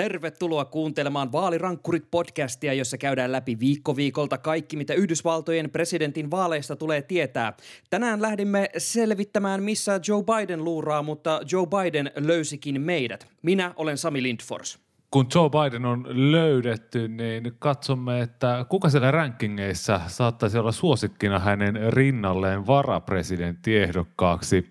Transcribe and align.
Tervetuloa 0.00 0.64
kuuntelemaan 0.64 1.32
Vaalirankkurit 1.32 2.04
podcastia, 2.10 2.74
jossa 2.74 2.98
käydään 2.98 3.32
läpi 3.32 3.60
viikko 3.60 3.96
viikolta 3.96 4.38
kaikki, 4.38 4.76
mitä 4.76 4.94
Yhdysvaltojen 4.94 5.70
presidentin 5.70 6.30
vaaleista 6.30 6.76
tulee 6.76 7.02
tietää. 7.02 7.52
Tänään 7.90 8.22
lähdimme 8.22 8.70
selvittämään, 8.78 9.62
missä 9.62 10.00
Joe 10.08 10.22
Biden 10.22 10.64
luuraa, 10.64 11.02
mutta 11.02 11.40
Joe 11.52 11.66
Biden 11.66 12.10
löysikin 12.16 12.80
meidät. 12.80 13.26
Minä 13.42 13.74
olen 13.76 13.98
Sami 13.98 14.22
Lindfors. 14.22 14.78
Kun 15.10 15.26
Joe 15.34 15.50
Biden 15.50 15.84
on 15.84 16.06
löydetty, 16.08 17.08
niin 17.08 17.52
katsomme, 17.58 18.20
että 18.20 18.66
kuka 18.68 18.90
siellä 18.90 19.10
rankingeissa 19.10 20.00
saattaisi 20.06 20.58
olla 20.58 20.72
suosikkina 20.72 21.38
hänen 21.38 21.92
rinnalleen 21.92 22.66
varapresidenttiehdokkaaksi. 22.66 24.70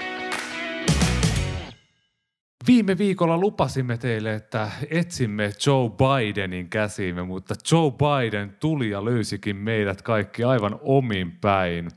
Viime 2.71 2.97
viikolla 2.97 3.37
lupasimme 3.37 3.97
teille, 3.97 4.33
että 4.33 4.71
etsimme 4.89 5.51
Joe 5.65 5.89
Bidenin 5.89 6.69
käsiimme, 6.69 7.23
mutta 7.23 7.55
Joe 7.71 7.91
Biden 7.91 8.55
tuli 8.59 8.89
ja 8.89 9.05
löysikin 9.05 9.55
meidät 9.55 10.01
kaikki 10.01 10.43
aivan 10.43 10.79
omin 10.81 11.31
päin. 11.41 11.89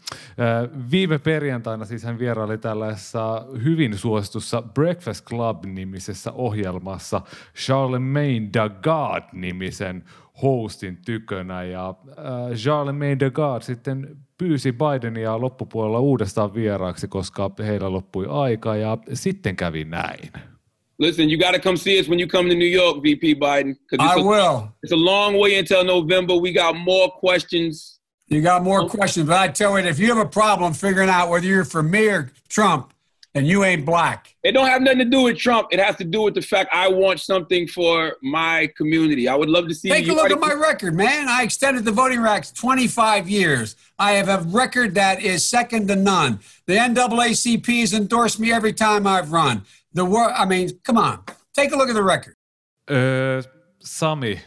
Viime 0.90 1.18
perjantaina 1.18 1.84
siis 1.84 2.04
hän 2.04 2.18
vieraili 2.18 2.58
tällaisessa 2.58 3.46
hyvin 3.64 3.98
suositussa 3.98 4.62
Breakfast 4.62 5.26
Club-nimisessä 5.26 6.32
ohjelmassa 6.32 7.20
Charlemagne 7.56 8.48
the 8.52 8.70
God-nimisen 8.82 10.04
hostin 10.42 10.98
tykönä 11.04 11.62
ja 11.62 11.94
Charlemagne 12.54 13.16
the 13.16 13.30
God 13.30 13.62
sitten 13.62 14.16
pyysi 14.38 14.72
Bidenia 14.72 15.40
loppupuolella 15.40 16.00
uudestaan 16.00 16.54
vieraaksi, 16.54 17.08
koska 17.08 17.50
heillä 17.58 17.92
loppui 17.92 18.26
aika 18.28 18.76
ja 18.76 18.98
sitten 19.12 19.56
kävi 19.56 19.84
näin. 19.84 20.53
Listen, 20.98 21.28
you 21.28 21.36
got 21.36 21.52
to 21.52 21.58
come 21.58 21.76
see 21.76 21.98
us 21.98 22.06
when 22.06 22.18
you 22.18 22.26
come 22.26 22.48
to 22.48 22.54
New 22.54 22.66
York, 22.66 23.02
VP 23.02 23.34
Biden. 23.36 23.76
I 23.98 24.14
a, 24.14 24.22
will. 24.22 24.72
It's 24.82 24.92
a 24.92 24.96
long 24.96 25.38
way 25.38 25.58
until 25.58 25.84
November. 25.84 26.36
We 26.36 26.52
got 26.52 26.76
more 26.76 27.10
questions. 27.10 27.98
You 28.28 28.40
got 28.40 28.62
more 28.62 28.88
questions, 28.88 29.28
but 29.28 29.38
I 29.38 29.48
tell 29.48 29.78
you, 29.78 29.86
if 29.86 29.98
you 29.98 30.08
have 30.08 30.18
a 30.18 30.28
problem 30.28 30.72
figuring 30.72 31.08
out 31.10 31.28
whether 31.28 31.46
you're 31.46 31.64
for 31.64 31.82
me 31.82 32.08
or 32.08 32.32
Trump, 32.48 32.94
and 33.34 33.48
you 33.48 33.64
ain't 33.64 33.84
black, 33.84 34.36
It 34.44 34.52
don't 34.52 34.68
have 34.68 34.80
nothing 34.80 35.00
to 35.00 35.04
do 35.04 35.22
with 35.22 35.36
Trump. 35.36 35.68
It 35.72 35.80
has 35.80 35.96
to 35.96 36.04
do 36.04 36.22
with 36.22 36.34
the 36.34 36.42
fact 36.42 36.70
I 36.72 36.88
want 36.88 37.18
something 37.18 37.66
for 37.66 38.16
my 38.22 38.70
community. 38.76 39.28
I 39.28 39.34
would 39.34 39.48
love 39.48 39.66
to 39.68 39.74
see 39.74 39.88
take 39.88 40.08
a 40.08 40.12
look 40.12 40.30
at 40.30 40.38
my 40.38 40.52
record, 40.52 40.94
man. 40.94 41.28
I 41.28 41.42
extended 41.42 41.84
the 41.84 41.90
voting 41.90 42.20
rights 42.20 42.52
25 42.52 43.28
years. 43.28 43.74
I 43.98 44.12
have 44.12 44.28
a 44.28 44.48
record 44.48 44.94
that 44.94 45.20
is 45.20 45.48
second 45.48 45.88
to 45.88 45.96
none. 45.96 46.38
The 46.66 46.74
NAACP 46.74 47.80
has 47.80 47.92
endorsed 47.92 48.38
me 48.38 48.52
every 48.52 48.72
time 48.72 49.06
I've 49.06 49.32
run. 49.32 49.62
The 49.94 50.02
war. 50.02 50.30
I 50.42 50.46
mean, 50.46 50.68
come 50.86 51.00
on, 51.00 51.18
take 51.56 51.74
a 51.74 51.78
look 51.78 51.88
at 51.88 51.96
the 51.96 52.04
record. 52.14 52.34
Öö, 52.90 53.42
Sami, 53.84 54.40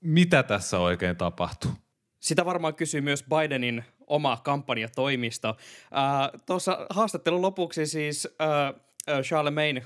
mitä 0.00 0.42
tässä 0.42 0.78
oikein 0.78 1.16
tapahtuu? 1.16 1.70
Sitä 2.20 2.44
varmaan 2.44 2.74
kysyy 2.74 3.00
myös 3.00 3.24
Bidenin 3.24 3.84
oma 4.06 4.36
kampanjatoimisto. 4.36 5.48
Äh, 5.48 6.40
Tuossa 6.46 6.86
haastattelun 6.90 7.42
lopuksi 7.42 7.86
siis 7.86 8.28
äh, 8.42 8.68
äh, 9.14 9.20
Charlemagne 9.22 9.84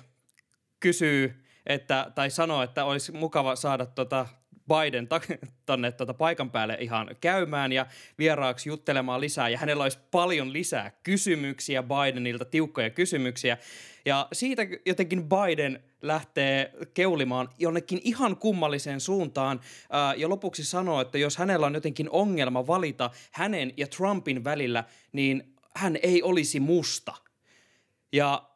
kysyy, 0.80 1.44
että, 1.66 2.12
tai 2.14 2.30
sanoo, 2.30 2.62
että 2.62 2.84
olisi 2.84 3.12
mukava 3.12 3.56
saada 3.56 3.86
tota 3.86 4.26
Biden 4.68 5.08
ta- 5.08 5.20
tonne 5.66 5.92
tota 5.92 6.14
paikan 6.14 6.50
päälle 6.50 6.76
ihan 6.80 7.10
käymään 7.20 7.72
ja 7.72 7.86
vieraaksi 8.18 8.68
juttelemaan 8.68 9.20
lisää. 9.20 9.48
Ja 9.48 9.58
hänellä 9.58 9.82
olisi 9.82 9.98
paljon 10.10 10.52
lisää 10.52 10.90
kysymyksiä 11.02 11.82
Bidenilta, 11.82 12.44
tiukkoja 12.44 12.90
kysymyksiä. 12.90 13.58
Ja 14.04 14.28
siitä 14.32 14.62
jotenkin 14.86 15.28
Biden 15.28 15.84
lähtee 16.02 16.72
keulimaan 16.94 17.48
jonnekin 17.58 18.00
ihan 18.04 18.36
kummalliseen 18.36 19.00
suuntaan 19.00 19.60
ää, 19.90 20.14
ja 20.14 20.28
lopuksi 20.28 20.64
sanoo, 20.64 21.00
että 21.00 21.18
jos 21.18 21.36
hänellä 21.36 21.66
on 21.66 21.74
jotenkin 21.74 22.10
ongelma 22.10 22.66
valita 22.66 23.10
hänen 23.32 23.72
ja 23.76 23.86
Trumpin 23.86 24.44
välillä, 24.44 24.84
niin 25.12 25.54
hän 25.76 25.98
ei 26.02 26.22
olisi 26.22 26.60
musta. 26.60 27.14
Ja 28.12 28.51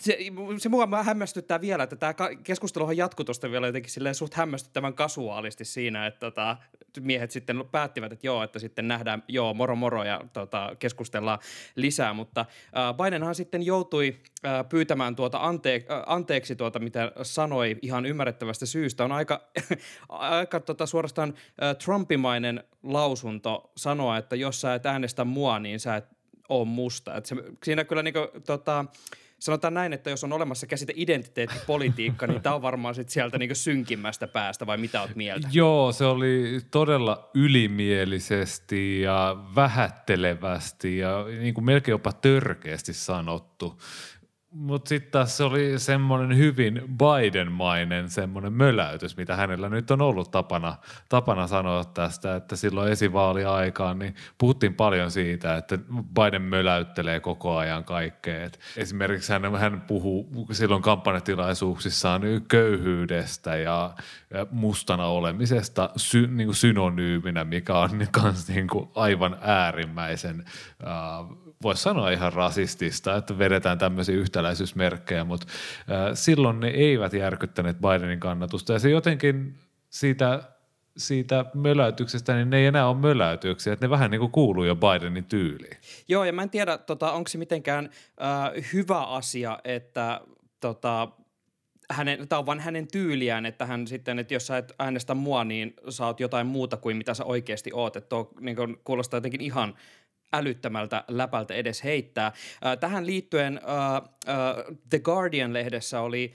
se, 0.00 0.18
se 0.58 0.68
mua 0.68 1.02
hämmästyttää 1.02 1.60
vielä, 1.60 1.82
että 1.82 1.96
tämä 1.96 2.14
keskusteluhan 2.44 2.96
jatkui 2.96 3.24
tuosta 3.24 3.50
vielä 3.50 3.66
jotenkin 3.66 3.90
silleen 3.90 4.14
suht 4.14 4.34
hämmästyttävän 4.34 4.94
kasuaalisti 4.94 5.64
siinä, 5.64 6.06
että 6.06 6.20
tota, 6.20 6.56
miehet 7.00 7.30
sitten 7.30 7.64
päättivät, 7.70 8.12
että 8.12 8.26
joo, 8.26 8.42
että 8.42 8.58
sitten 8.58 8.88
nähdään, 8.88 9.22
joo, 9.28 9.54
moro 9.54 9.76
moro 9.76 10.04
ja 10.04 10.20
tota, 10.32 10.76
keskustellaan 10.78 11.38
lisää, 11.76 12.12
mutta 12.12 12.40
äh, 12.40 13.04
Bidenhan 13.04 13.34
sitten 13.34 13.62
joutui 13.62 14.16
äh, 14.44 14.68
pyytämään 14.68 15.16
tuota 15.16 15.38
ante- 15.38 15.92
äh, 15.92 16.02
anteeksi 16.06 16.56
tuota, 16.56 16.78
mitä 16.78 17.12
sanoi 17.22 17.76
ihan 17.82 18.06
ymmärrettävästä 18.06 18.66
syystä. 18.66 19.04
On 19.04 19.12
aika, 19.12 19.48
aika 20.08 20.60
tota, 20.60 20.86
suorastaan 20.86 21.34
äh, 21.62 21.76
Trumpimainen 21.76 22.64
lausunto 22.82 23.72
sanoa, 23.76 24.16
että 24.16 24.36
jos 24.36 24.60
sä 24.60 24.74
et 24.74 24.86
äänestä 24.86 25.24
mua, 25.24 25.58
niin 25.58 25.80
sä 25.80 25.96
et 25.96 26.04
ole 26.48 26.64
musta. 26.64 27.14
Et 27.14 27.26
se, 27.26 27.36
siinä 27.64 27.84
kyllä 27.84 28.02
niinku, 28.02 28.20
tota, 28.46 28.84
sanotaan 29.38 29.74
näin, 29.74 29.92
että 29.92 30.10
jos 30.10 30.24
on 30.24 30.32
olemassa 30.32 30.66
käsite 30.66 30.92
identiteettipolitiikka, 30.96 32.26
niin 32.26 32.42
tämä 32.42 32.54
on 32.54 32.62
varmaan 32.62 32.94
sit 32.94 33.08
sieltä 33.08 33.38
niinku 33.38 33.54
synkimmästä 33.54 34.26
päästä, 34.26 34.66
vai 34.66 34.78
mitä 34.78 35.00
oot 35.00 35.14
mieltä? 35.14 35.48
Joo, 35.52 35.92
se 35.92 36.04
oli 36.04 36.60
todella 36.70 37.30
ylimielisesti 37.34 39.00
ja 39.00 39.36
vähättelevästi 39.54 40.98
ja 40.98 41.24
niin 41.40 41.54
kuin 41.54 41.64
melkein 41.64 41.92
jopa 41.92 42.12
törkeästi 42.12 42.92
sanottu. 42.92 43.78
Mutta 44.58 44.88
sitten 44.88 45.12
taas 45.12 45.36
se 45.36 45.44
oli 45.44 45.78
semmoinen 45.78 46.38
hyvin 46.38 46.82
Biden-mainen 46.98 48.10
semmoinen 48.10 48.52
möläytys, 48.52 49.16
mitä 49.16 49.36
hänellä 49.36 49.68
nyt 49.68 49.90
on 49.90 50.02
ollut 50.02 50.30
tapana, 50.30 50.76
tapana 51.08 51.46
sanoa 51.46 51.84
tästä, 51.84 52.36
että 52.36 52.56
silloin 52.56 52.92
esivaaliaikaan 52.92 53.98
niin 53.98 54.14
puhuttiin 54.38 54.74
paljon 54.74 55.10
siitä, 55.10 55.56
että 55.56 55.78
Biden 56.14 56.42
möläyttelee 56.42 57.20
koko 57.20 57.56
ajan 57.56 57.84
kaikkea. 57.84 58.44
Et 58.44 58.60
esimerkiksi 58.76 59.32
hän, 59.32 59.56
hän 59.56 59.80
puhuu 59.80 60.46
silloin 60.52 60.82
kampanjatilaisuuksissaan 60.82 62.22
köyhyydestä 62.48 63.56
ja, 63.56 63.94
mustana 64.50 65.06
olemisesta 65.06 65.90
sy, 65.96 66.26
niin 66.26 66.46
kuin 66.46 66.56
synonyyminä, 66.56 67.44
mikä 67.44 67.78
on 67.78 68.06
kans 68.10 68.48
niin 68.48 68.68
kuin 68.68 68.88
aivan 68.94 69.38
äärimmäisen 69.40 70.44
äh, 70.86 71.45
voisi 71.62 71.82
sanoa 71.82 72.10
ihan 72.10 72.32
rasistista, 72.32 73.16
että 73.16 73.38
vedetään 73.38 73.78
tämmöisiä 73.78 74.14
yhtäläisyysmerkkejä, 74.14 75.24
mutta 75.24 75.46
silloin 76.14 76.60
ne 76.60 76.68
eivät 76.68 77.12
järkyttäneet 77.12 77.76
Bidenin 77.80 78.20
kannatusta 78.20 78.72
ja 78.72 78.78
se 78.78 78.90
jotenkin 78.90 79.54
siitä, 79.90 80.42
siitä 80.96 81.44
möläytyksestä, 81.54 82.34
niin 82.34 82.50
ne 82.50 82.58
ei 82.58 82.66
enää 82.66 82.88
ole 82.88 82.96
möläytyksiä, 82.96 83.72
että 83.72 83.86
ne 83.86 83.90
vähän 83.90 84.10
niin 84.10 84.20
kuin 84.20 84.32
kuuluu 84.32 84.64
jo 84.64 84.76
Bidenin 84.76 85.24
tyyliin. 85.24 85.76
Joo, 86.08 86.24
ja 86.24 86.32
mä 86.32 86.42
en 86.42 86.50
tiedä, 86.50 86.78
tota, 86.78 87.12
onko 87.12 87.28
se 87.28 87.38
mitenkään 87.38 87.90
äh, 88.22 88.72
hyvä 88.72 89.04
asia, 89.04 89.58
että 89.64 90.20
tota, 90.60 91.08
hänen, 91.90 92.28
tämä 92.28 92.38
on 92.38 92.46
vain 92.46 92.60
hänen 92.60 92.88
tyyliään, 92.88 93.46
että 93.46 93.66
hän 93.66 93.86
sitten, 93.86 94.18
että 94.18 94.34
jos 94.34 94.46
sä 94.46 94.58
et 94.58 94.72
äänestä 94.78 95.14
mua, 95.14 95.44
niin 95.44 95.74
sä 95.88 96.06
oot 96.06 96.20
jotain 96.20 96.46
muuta 96.46 96.76
kuin 96.76 96.96
mitä 96.96 97.14
sä 97.14 97.24
oikeasti 97.24 97.70
oot. 97.74 97.96
Että 97.96 98.08
tuo 98.08 98.30
niin 98.40 98.56
kuulostaa 98.84 99.16
jotenkin 99.18 99.40
ihan 99.40 99.74
älyttömältä 100.32 101.04
läpältä 101.08 101.54
edes 101.54 101.84
heittää. 101.84 102.26
Äh, 102.26 102.78
tähän 102.80 103.06
liittyen 103.06 103.60
The 104.90 104.98
Guardian-lehdessä 104.98 106.00
oli 106.00 106.32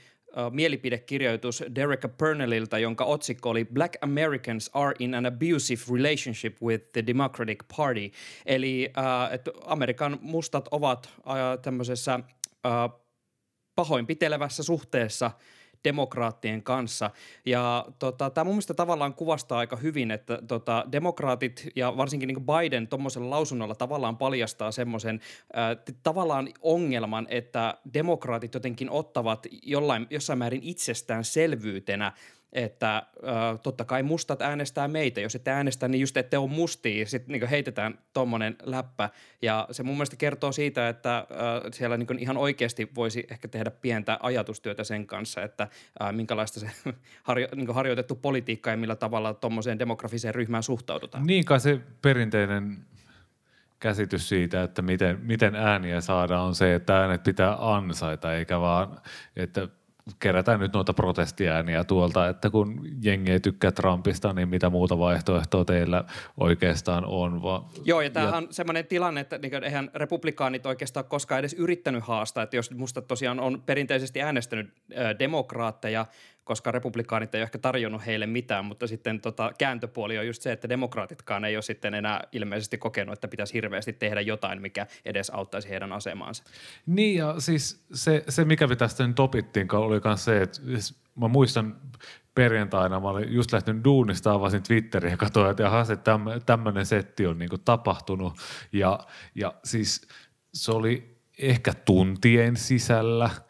mielipidekirjoitus 0.50 1.64
Derek 1.74 2.00
Purnellilta, 2.18 2.78
jonka 2.78 3.04
otsikko 3.04 3.50
oli 3.50 3.64
Black 3.64 3.94
Americans 4.00 4.70
are 4.72 4.94
in 4.98 5.14
an 5.14 5.26
abusive 5.26 5.82
relationship 5.96 6.62
with 6.62 6.84
the 6.92 7.06
Democratic 7.06 7.58
Party. 7.76 8.10
Eli 8.46 8.92
että 9.30 9.50
Amerikan 9.64 10.18
mustat 10.20 10.68
ovat 10.70 11.10
tämmöisessä 11.62 12.20
pahoinpitelevässä 13.74 14.62
suhteessa 14.62 15.30
demokraattien 15.84 16.62
kanssa. 16.62 17.10
Ja 17.46 17.86
tota, 17.98 18.30
tämä 18.30 18.44
mun 18.44 18.54
mielestä 18.54 18.74
tavallaan 18.74 19.14
kuvastaa 19.14 19.58
aika 19.58 19.76
hyvin, 19.76 20.10
että 20.10 20.38
tota, 20.48 20.84
demokraatit 20.92 21.68
ja 21.76 21.96
varsinkin 21.96 22.26
niin 22.26 22.46
Biden 22.46 22.88
tuommoisella 22.88 23.30
lausunnolla 23.30 23.74
tavallaan 23.74 24.16
paljastaa 24.16 24.72
semmoisen 24.72 25.20
äh, 25.56 25.94
tavallaan 26.02 26.48
ongelman, 26.60 27.26
että 27.30 27.74
demokraatit 27.94 28.54
jotenkin 28.54 28.90
ottavat 28.90 29.46
jollain, 29.62 30.06
jossain 30.10 30.38
määrin 30.38 30.62
itsestäänselvyytenä 30.62 32.12
että 32.52 32.96
äh, 32.96 33.60
totta 33.62 33.84
kai 33.84 34.02
mustat 34.02 34.42
äänestää 34.42 34.88
meitä. 34.88 35.20
Jos 35.20 35.34
ette 35.34 35.50
äänestä, 35.50 35.88
niin 35.88 36.00
just 36.00 36.16
ette 36.16 36.38
ole 36.38 36.50
mustia. 36.50 37.06
Sitten 37.06 37.32
niin 37.32 37.48
heitetään 37.48 37.98
tuommoinen 38.12 38.56
läppä. 38.62 39.10
Ja 39.42 39.68
se 39.70 39.82
mun 39.82 39.94
mielestä 39.94 40.16
kertoo 40.16 40.52
siitä, 40.52 40.88
että 40.88 41.18
äh, 41.18 41.26
siellä 41.72 41.96
niin 41.96 42.18
ihan 42.18 42.36
oikeasti 42.36 42.90
voisi 42.94 43.26
ehkä 43.30 43.48
tehdä 43.48 43.70
pientä 43.70 44.18
ajatustyötä 44.22 44.84
sen 44.84 45.06
kanssa, 45.06 45.42
että 45.42 45.68
äh, 46.02 46.12
minkälaista 46.12 46.60
se 46.60 46.70
harjo, 47.22 47.48
niin 47.54 47.74
harjoitettu 47.74 48.14
politiikka 48.14 48.70
ja 48.70 48.76
millä 48.76 48.96
tavalla 48.96 49.34
tuommoiseen 49.34 49.78
demografiseen 49.78 50.34
ryhmään 50.34 50.62
suhtaudutaan. 50.62 51.26
Niin 51.26 51.44
kai 51.44 51.60
se 51.60 51.80
perinteinen 52.02 52.84
käsitys 53.82 54.28
siitä, 54.28 54.62
että 54.62 54.82
miten, 54.82 55.18
miten 55.22 55.54
ääniä 55.54 56.00
saadaan 56.00 56.44
on 56.44 56.54
se, 56.54 56.74
että 56.74 57.00
äänet 57.00 57.22
pitää 57.22 57.74
ansaita, 57.74 58.34
eikä 58.34 58.60
vaan, 58.60 59.00
että 59.36 59.68
kerätään 60.18 60.60
nyt 60.60 60.72
noita 60.72 60.92
protestiääniä 60.92 61.84
tuolta, 61.84 62.28
että 62.28 62.50
kun 62.50 62.88
jengi 63.02 63.32
ei 63.32 63.40
tykkää 63.40 63.72
Trumpista, 63.72 64.32
niin 64.32 64.48
mitä 64.48 64.70
muuta 64.70 64.98
vaihtoehtoa 64.98 65.64
teillä 65.64 66.04
oikeastaan 66.36 67.04
on? 67.04 67.42
Va- 67.42 67.68
Joo, 67.84 68.00
ja 68.00 68.10
tämähän 68.10 68.34
on 68.34 68.46
semmoinen 68.50 68.86
tilanne, 68.86 69.20
että 69.20 69.38
niin 69.38 69.64
eihän 69.64 69.90
republikaanit 69.94 70.66
oikeastaan 70.66 71.06
koskaan 71.06 71.38
edes 71.38 71.54
yrittänyt 71.54 72.04
haastaa, 72.04 72.44
että 72.44 72.56
jos 72.56 72.70
musta 72.70 73.02
tosiaan 73.02 73.40
on 73.40 73.62
perinteisesti 73.66 74.22
äänestänyt 74.22 74.72
äh, 74.98 75.18
demokraatteja, 75.18 76.06
koska 76.44 76.70
republikaanit 76.70 77.34
ei 77.34 77.42
ehkä 77.42 77.58
tarjonnut 77.58 78.06
heille 78.06 78.26
mitään, 78.26 78.64
mutta 78.64 78.86
sitten 78.86 79.20
tota, 79.20 79.52
kääntöpuoli 79.58 80.18
on 80.18 80.26
just 80.26 80.42
se, 80.42 80.52
että 80.52 80.68
demokraatitkaan 80.68 81.44
ei 81.44 81.56
ole 81.56 81.62
sitten 81.62 81.94
enää 81.94 82.24
ilmeisesti 82.32 82.78
kokenut, 82.78 83.12
että 83.12 83.28
pitäisi 83.28 83.54
hirveästi 83.54 83.92
tehdä 83.92 84.20
jotain, 84.20 84.62
mikä 84.62 84.86
edes 85.04 85.30
auttaisi 85.30 85.68
heidän 85.68 85.92
asemaansa. 85.92 86.44
Niin 86.86 87.18
ja 87.18 87.34
siis 87.38 87.84
se, 87.92 88.24
se 88.28 88.44
mikä 88.44 88.66
me 88.66 88.76
tästä 88.76 89.06
nyt 89.06 89.20
opittiin, 89.20 89.74
oli 89.74 90.00
myös 90.04 90.24
se, 90.24 90.42
että 90.42 90.60
siis 90.60 90.94
mä 91.14 91.28
muistan 91.28 91.76
perjantaina, 92.34 93.00
mä 93.00 93.08
olin 93.08 93.32
just 93.32 93.52
lähtenyt 93.52 93.84
duunista, 93.84 94.32
avasin 94.32 94.62
Twitteriä 94.62 95.10
ja 95.10 95.16
katsoin, 95.16 95.50
että 95.50 95.62
jahas, 95.62 95.90
että 95.90 96.18
tämmöinen 96.46 96.86
setti 96.86 97.26
on 97.26 97.38
niinku 97.38 97.58
tapahtunut 97.58 98.34
ja, 98.72 99.00
ja 99.34 99.54
siis 99.64 100.08
se 100.54 100.72
oli 100.72 101.16
ehkä 101.38 101.74
tuntien 101.74 102.56
sisällä– 102.56 103.30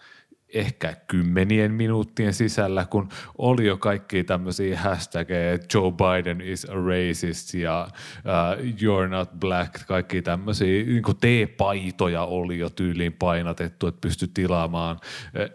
ehkä 0.54 0.96
kymmenien 1.06 1.72
minuuttien 1.72 2.34
sisällä, 2.34 2.87
kun 2.90 3.08
oli 3.38 3.66
jo 3.66 3.76
kaikki 3.76 4.25
tämmöisiä 4.25 4.78
hashtageja, 4.78 5.58
Joe 5.75 5.93
Biden 5.93 6.40
is 6.40 6.64
a 6.70 6.75
racist 6.75 7.54
ja 7.54 7.88
uh, 7.90 8.64
you're 8.64 9.08
not 9.08 9.31
black, 9.38 9.87
kaikki 9.87 10.22
tämmöisiä 10.22 10.84
niin 10.84 11.02
T-paitoja 11.20 12.22
oli 12.22 12.58
jo 12.58 12.70
tyyliin 12.70 13.12
painatettu, 13.12 13.87
että 13.87 14.00
pysty 14.00 14.26
tilaamaan. 14.34 14.99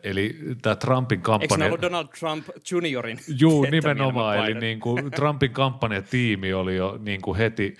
Eli 0.03 0.39
tämä 0.61 0.75
Trumpin 0.75 1.21
kampanja... 1.21 1.65
Eikö 1.65 1.65
ollut 1.65 1.81
Donald 1.81 2.07
Trump 2.19 2.45
juniorin? 2.71 3.19
Juu, 3.39 3.67
nimenomaan. 3.71 4.37
Eli 4.37 4.53
niin 4.59 4.79
kuin 4.79 5.11
Trumpin 5.11 5.51
kampanjatiimi 5.51 6.53
oli 6.53 6.75
jo 6.75 6.99
niin 7.01 7.21
kuin 7.21 7.37
heti 7.37 7.77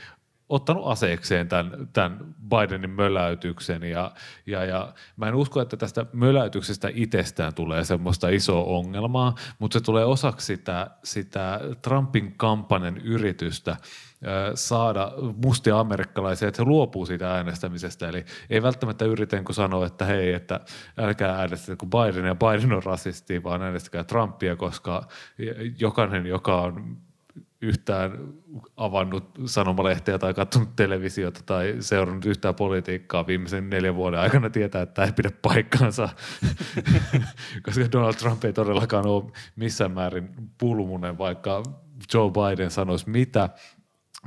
ottanut 0.50 0.88
aseekseen 0.88 1.48
tämän, 1.48 1.88
tämän 1.94 2.36
Bidenin 2.50 2.90
möläytyksen 2.90 3.84
ja, 3.84 4.12
ja, 4.46 4.66
ja 4.66 4.94
mä 5.18 5.28
en 5.28 5.36
usko, 5.36 5.62
että 5.62 5.78
tästä 5.78 6.06
möläytyksestä 6.14 6.90
itsestään 6.94 7.54
tulee 7.54 7.84
semmoista 7.84 8.30
isoa 8.30 8.64
ongelmaa, 8.64 9.36
mutta 9.60 9.80
se 9.80 9.86
tulee 9.86 10.06
osaksi 10.06 10.46
sitä, 10.46 10.90
sitä 11.04 11.60
Trumpin 11.82 12.34
kampanjan 12.38 12.98
yritystä 12.98 13.78
saada 14.56 15.12
mustia 15.46 15.80
amerikkalaisia, 15.80 16.48
että 16.48 16.62
he 16.62 16.66
luopuu 16.66 17.06
siitä 17.06 17.34
äänestämisestä. 17.34 18.10
Eli 18.10 18.26
ei 18.50 18.62
välttämättä 18.62 19.06
yritä 19.06 19.44
kun 19.44 19.56
sanoa, 19.56 19.86
että 19.86 20.06
hei, 20.06 20.34
että 20.34 20.60
älkää 20.98 21.36
äänestä 21.36 21.76
kuin 21.76 21.90
Biden 21.90 22.26
ja 22.26 22.36
Biden 22.36 22.74
on 22.74 22.84
rasisti, 22.84 23.44
vaan 23.44 23.62
äänestäkää 23.62 24.04
Trumpia, 24.04 24.56
koska 24.56 25.08
jokainen, 25.80 26.26
joka 26.26 26.62
on 26.62 26.98
yhtään 27.62 28.34
avannut 28.78 29.24
sanomalehteä 29.46 30.20
tai 30.20 30.34
katsonut 30.34 30.76
televisiota 30.76 31.40
tai 31.46 31.76
seurannut 31.80 32.26
yhtään 32.26 32.56
politiikkaa 32.56 33.28
viimeisen 33.28 33.70
neljän 33.70 33.96
vuoden 33.96 34.20
aikana 34.20 34.50
tietää, 34.50 34.82
että 34.82 34.94
tämä 34.94 35.06
ei 35.06 35.12
pidä 35.12 35.32
paikkaansa, 35.42 36.10
koska 37.66 37.92
Donald 37.92 38.14
Trump 38.14 38.46
ei 38.46 38.54
todellakaan 38.54 39.08
ole 39.08 39.32
missään 39.56 39.92
määrin 39.92 40.30
pulmunen, 40.58 41.18
vaikka 41.18 41.64
Joe 42.14 42.32
Biden 42.32 42.72
sanoisi 42.72 43.10
mitä, 43.10 43.50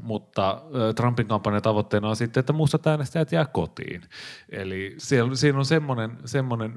mutta 0.03 0.63
Trumpin 0.97 1.29
kampanjan 1.29 1.63
tavoitteena 1.63 2.09
on 2.09 2.17
sitten, 2.17 2.41
että 2.41 2.53
mustat 2.53 2.87
äänestäjät 2.87 3.33
jää 3.33 3.47
kotiin. 3.47 4.03
Eli 4.49 4.95
siellä, 4.99 5.35
siinä 5.35 5.59
on 5.59 5.67
semmoinen, 5.67 6.19
semmoinen 6.25 6.73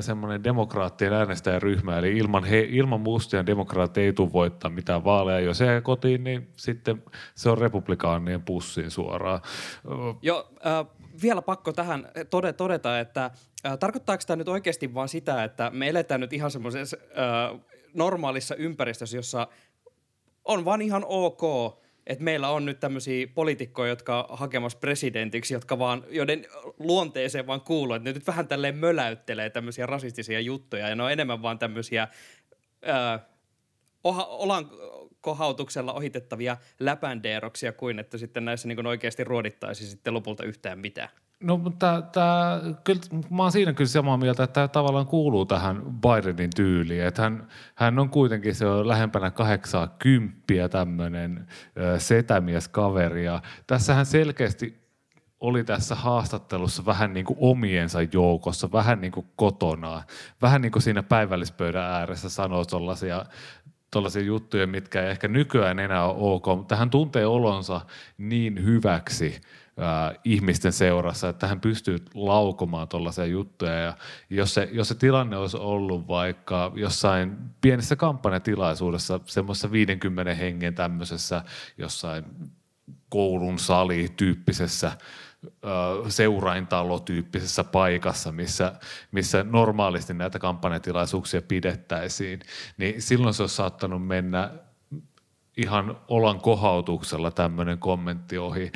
semmoinen 0.00 0.44
demokraattien 0.44 1.12
äänestäjäryhmä, 1.12 1.98
eli 1.98 2.18
ilman, 2.18 2.44
he, 2.44 2.66
ilman 2.70 3.00
mustia 3.00 3.46
demokraatti 3.46 4.00
ei 4.00 4.12
tule 4.12 4.32
voittaa 4.32 4.70
mitään 4.70 5.04
vaaleja. 5.04 5.40
Jos 5.40 5.58
se 5.58 5.80
kotiin, 5.82 6.24
niin 6.24 6.48
sitten 6.56 7.02
se 7.34 7.50
on 7.50 7.58
republikaanien 7.58 8.42
pussiin 8.42 8.90
suoraan. 8.90 9.40
Joo, 10.22 10.50
äh, 10.66 10.86
vielä 11.22 11.42
pakko 11.42 11.72
tähän 11.72 12.08
todeta, 12.56 13.00
että 13.00 13.30
äh, 13.66 13.78
tarkoittaako 13.78 14.22
tämä 14.26 14.36
nyt 14.36 14.48
oikeasti 14.48 14.94
vaan 14.94 15.08
sitä, 15.08 15.44
että 15.44 15.70
me 15.70 15.88
eletään 15.88 16.20
nyt 16.20 16.32
ihan 16.32 16.50
semmoisessa 16.50 16.96
äh, 17.00 17.60
normaalissa 17.94 18.54
ympäristössä, 18.54 19.16
jossa 19.16 19.48
on 20.44 20.64
vaan 20.64 20.82
ihan 20.82 21.04
ok 21.06 21.42
että 22.06 22.24
meillä 22.24 22.48
on 22.48 22.64
nyt 22.64 22.80
tämmöisiä 22.80 23.26
poliitikkoja, 23.34 23.88
jotka 23.88 24.26
hakemassa 24.30 24.78
presidentiksi, 24.78 25.54
jotka 25.54 25.78
vaan, 25.78 26.04
joiden 26.08 26.46
luonteeseen 26.78 27.46
vaan 27.46 27.60
kuuluu, 27.60 27.94
että 27.94 28.08
ne 28.08 28.12
nyt 28.12 28.26
vähän 28.26 28.48
tälleen 28.48 28.76
möläyttelee 28.76 29.50
tämmöisiä 29.50 29.86
rasistisia 29.86 30.40
juttuja, 30.40 30.88
ja 30.88 30.96
ne 30.96 31.02
on 31.02 31.12
enemmän 31.12 31.42
vaan 31.42 31.58
tämmöisiä 31.58 32.08
oha, 34.04 34.24
olan 34.24 34.70
kohautuksella 35.20 35.92
ohitettavia 35.92 36.56
läpändeeroksia 36.80 37.72
kuin 37.72 37.98
että 37.98 38.18
sitten 38.18 38.44
näissä 38.44 38.68
niin 38.68 38.86
oikeasti 38.86 39.24
ruodittaisi 39.24 39.86
sitten 39.86 40.14
lopulta 40.14 40.44
yhtään 40.44 40.78
mitään. 40.78 41.08
No, 41.40 41.56
mutta 41.56 42.02
tämä, 42.02 42.60
kyllä, 42.84 43.00
mä 43.30 43.42
oon 43.42 43.52
siinä 43.52 43.72
kyllä 43.72 43.88
samaa 43.88 44.16
mieltä, 44.16 44.42
että 44.42 44.54
tämä 44.54 44.68
tavallaan 44.68 45.06
kuuluu 45.06 45.46
tähän 45.46 45.82
Bidenin 45.82 46.50
tyyliin. 46.56 47.04
Että 47.04 47.22
hän, 47.22 47.48
hän 47.74 47.98
on 47.98 48.10
kuitenkin 48.10 48.54
se 48.54 48.66
on 48.66 48.88
lähempänä 48.88 49.30
kahdeksaa 49.30 49.88
kymppiä 49.98 50.68
tämmöinen 50.68 51.46
setämieskaveri. 51.98 53.24
Ja 53.24 53.42
tässähän 53.66 54.06
selkeästi 54.06 54.84
oli 55.40 55.64
tässä 55.64 55.94
haastattelussa 55.94 56.86
vähän 56.86 57.12
niin 57.12 57.26
kuin 57.26 57.38
omiensa 57.40 57.98
joukossa, 58.12 58.72
vähän 58.72 59.00
niin 59.00 59.12
kuin 59.12 59.26
kotona, 59.36 60.02
vähän 60.42 60.62
niin 60.62 60.72
kuin 60.72 60.82
siinä 60.82 61.02
päivällispöydän 61.02 61.82
ääressä 61.82 62.28
sanoo 62.28 62.64
tuollaisia 62.64 63.24
tuollaisia 63.90 64.22
juttuja, 64.22 64.66
mitkä 64.66 65.02
ei 65.02 65.10
ehkä 65.10 65.28
nykyään 65.28 65.78
enää 65.78 66.04
ole 66.04 66.34
ok, 66.34 66.46
mutta 66.46 66.76
hän 66.76 66.90
tuntee 66.90 67.26
olonsa 67.26 67.80
niin 68.18 68.64
hyväksi, 68.64 69.40
ihmisten 70.24 70.72
seurassa, 70.72 71.28
että 71.28 71.46
hän 71.46 71.60
pystyy 71.60 71.98
laukomaan 72.14 72.88
tuollaisia 72.88 73.26
juttuja. 73.26 73.72
Ja 73.72 73.96
jos 74.30 74.54
se, 74.54 74.68
jos 74.72 74.88
se 74.88 74.94
tilanne 74.94 75.36
olisi 75.36 75.56
ollut 75.56 76.08
vaikka 76.08 76.72
jossain 76.74 77.36
pienessä 77.60 77.96
kampanjatilaisuudessa, 77.96 79.20
semmoisessa 79.26 79.72
50 79.72 80.34
hengen 80.34 80.74
tämmöisessä 80.74 81.42
jossain 81.78 82.24
koulun 83.08 83.58
sali-tyyppisessä 83.58 84.92
seuraintalotyyppisessä 86.08 87.64
paikassa, 87.64 88.32
missä, 88.32 88.72
missä 89.12 89.44
normaalisti 89.44 90.14
näitä 90.14 90.38
kampanjatilaisuuksia 90.38 91.42
pidettäisiin, 91.42 92.40
niin 92.76 93.02
silloin 93.02 93.34
se 93.34 93.42
olisi 93.42 93.54
saattanut 93.54 94.06
mennä 94.06 94.50
ihan 95.56 95.96
olan 96.08 96.40
kohautuksella 96.40 97.30
tämmöinen 97.30 97.78
kommentti 97.78 98.38
ohi. 98.38 98.72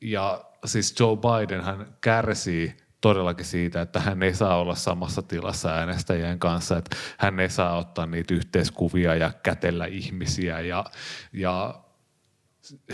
Ja 0.00 0.44
siis 0.64 1.00
Joe 1.00 1.16
Biden 1.16 1.64
hän 1.64 1.96
kärsii 2.00 2.76
todellakin 3.00 3.46
siitä, 3.46 3.80
että 3.82 4.00
hän 4.00 4.22
ei 4.22 4.34
saa 4.34 4.58
olla 4.58 4.74
samassa 4.74 5.22
tilassa 5.22 5.68
äänestäjien 5.68 6.38
kanssa, 6.38 6.76
että 6.76 6.96
hän 7.18 7.40
ei 7.40 7.50
saa 7.50 7.78
ottaa 7.78 8.06
niitä 8.06 8.34
yhteiskuvia 8.34 9.14
ja 9.14 9.32
kätellä 9.42 9.86
ihmisiä 9.86 10.60
ja, 10.60 10.84
ja 11.32 11.80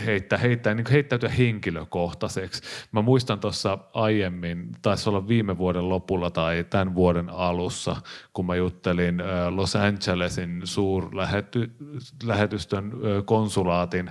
heittää, 0.07 0.39
heittää, 0.39 0.75
niin 0.75 0.91
heittäytyä 0.91 1.29
henkilökohtaiseksi. 1.29 2.63
Mä 2.93 3.03
muistan 3.03 3.41
tuossa 3.41 3.79
aiemmin, 3.95 4.69
taisi 4.83 5.09
olla 5.09 5.29
viime 5.29 5.59
vuoden 5.59 5.89
lopulla 5.89 6.31
tai 6.31 6.67
tämän 6.71 6.95
vuoden 6.95 7.31
alussa, 7.31 7.97
kun 8.33 8.47
mä 8.47 8.57
juttelin 8.57 9.23
Los 9.51 9.77
Angelesin 9.77 10.61
suurlähetystön 10.65 12.93
konsulaatin 13.25 14.11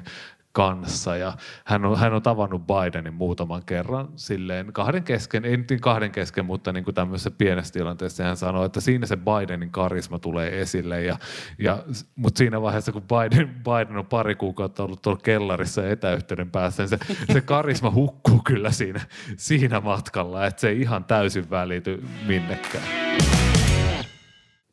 kanssa. 0.54 1.18
Ja 1.18 1.34
hän 1.66 1.86
on, 1.86 2.00
hän 2.00 2.14
on 2.14 2.22
tavannut 2.22 2.62
Bidenin 2.68 3.14
muutaman 3.14 3.64
kerran 3.66 4.10
silleen 4.16 4.74
kahden 4.74 5.04
kesken, 5.04 5.46
ei 5.46 5.58
nyt 5.58 5.70
niin 5.70 5.82
kahden 5.82 6.12
kesken, 6.12 6.46
mutta 6.46 6.74
niin 6.74 6.84
kuin 6.84 6.96
tämmöisessä 6.96 7.32
pienessä 7.32 7.74
tilanteessa. 7.74 8.24
Hän 8.24 8.38
sanoi, 8.38 8.66
että 8.66 8.82
siinä 8.82 9.06
se 9.06 9.18
Bidenin 9.18 9.72
karisma 9.72 10.20
tulee 10.20 10.62
esille. 10.62 11.04
Ja, 11.04 11.18
ja 11.60 11.84
mutta 12.16 12.38
siinä 12.38 12.62
vaiheessa 12.62 12.92
kun 12.92 13.04
Biden, 13.04 13.50
Biden 13.50 13.98
on 13.98 14.06
pari 14.06 14.36
kuukautta 14.36 14.84
ollut 14.84 15.02
tuolla 15.02 15.20
kellarissa 15.24 15.90
etäyhteyden 15.90 16.52
päässä, 16.52 16.84
niin 16.84 16.90
se, 16.90 16.98
se 17.34 17.42
karisma 17.42 17.92
hukkuu 17.92 18.42
kyllä 18.46 18.72
siinä, 18.72 19.02
siinä 19.38 19.80
matkalla, 19.80 20.46
että 20.46 20.62
se 20.62 20.70
ei 20.70 20.82
ihan 20.82 21.04
täysin 21.04 21.50
välity 21.50 22.04
minnekään. 22.28 22.84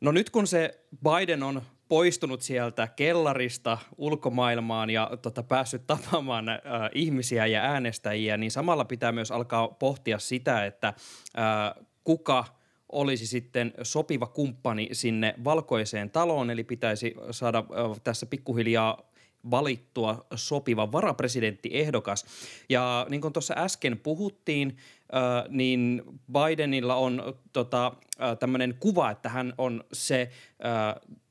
No 0.01 0.11
nyt 0.11 0.29
kun 0.29 0.47
se 0.47 0.79
Biden 1.03 1.43
on 1.43 1.61
poistunut 1.91 2.41
sieltä 2.41 2.87
kellarista 2.87 3.77
ulkomaailmaan 3.97 4.89
ja 4.89 5.11
tota, 5.21 5.43
päässyt 5.43 5.87
tapaamaan 5.87 6.49
äh, 6.49 6.59
ihmisiä 6.93 7.45
ja 7.45 7.61
äänestäjiä, 7.61 8.37
niin 8.37 8.51
samalla 8.51 8.85
pitää 8.85 9.11
myös 9.11 9.31
alkaa 9.31 9.67
pohtia 9.67 10.19
sitä, 10.19 10.65
että 10.65 10.87
äh, 10.87 11.85
kuka 12.03 12.45
olisi 12.91 13.27
sitten 13.27 13.73
sopiva 13.83 14.27
kumppani 14.27 14.89
sinne 14.91 15.35
valkoiseen 15.43 16.09
taloon, 16.09 16.49
eli 16.49 16.63
pitäisi 16.63 17.15
saada 17.31 17.57
äh, 17.57 18.01
tässä 18.03 18.25
pikkuhiljaa 18.25 19.11
valittua 19.51 20.25
sopiva 20.35 20.91
varapresidenttiehdokas. 20.91 22.25
Ja 22.69 23.05
niin 23.09 23.21
kuin 23.21 23.33
tuossa 23.33 23.53
äsken 23.57 23.99
puhuttiin, 23.99 24.77
äh, 25.15 25.49
niin 25.49 26.01
Bidenilla 26.33 26.95
on 26.95 27.33
tota, 27.53 27.87
äh, 28.21 28.37
tämmöinen 28.37 28.75
kuva, 28.79 29.11
että 29.11 29.29
hän 29.29 29.53
on 29.57 29.83
se 29.93 30.29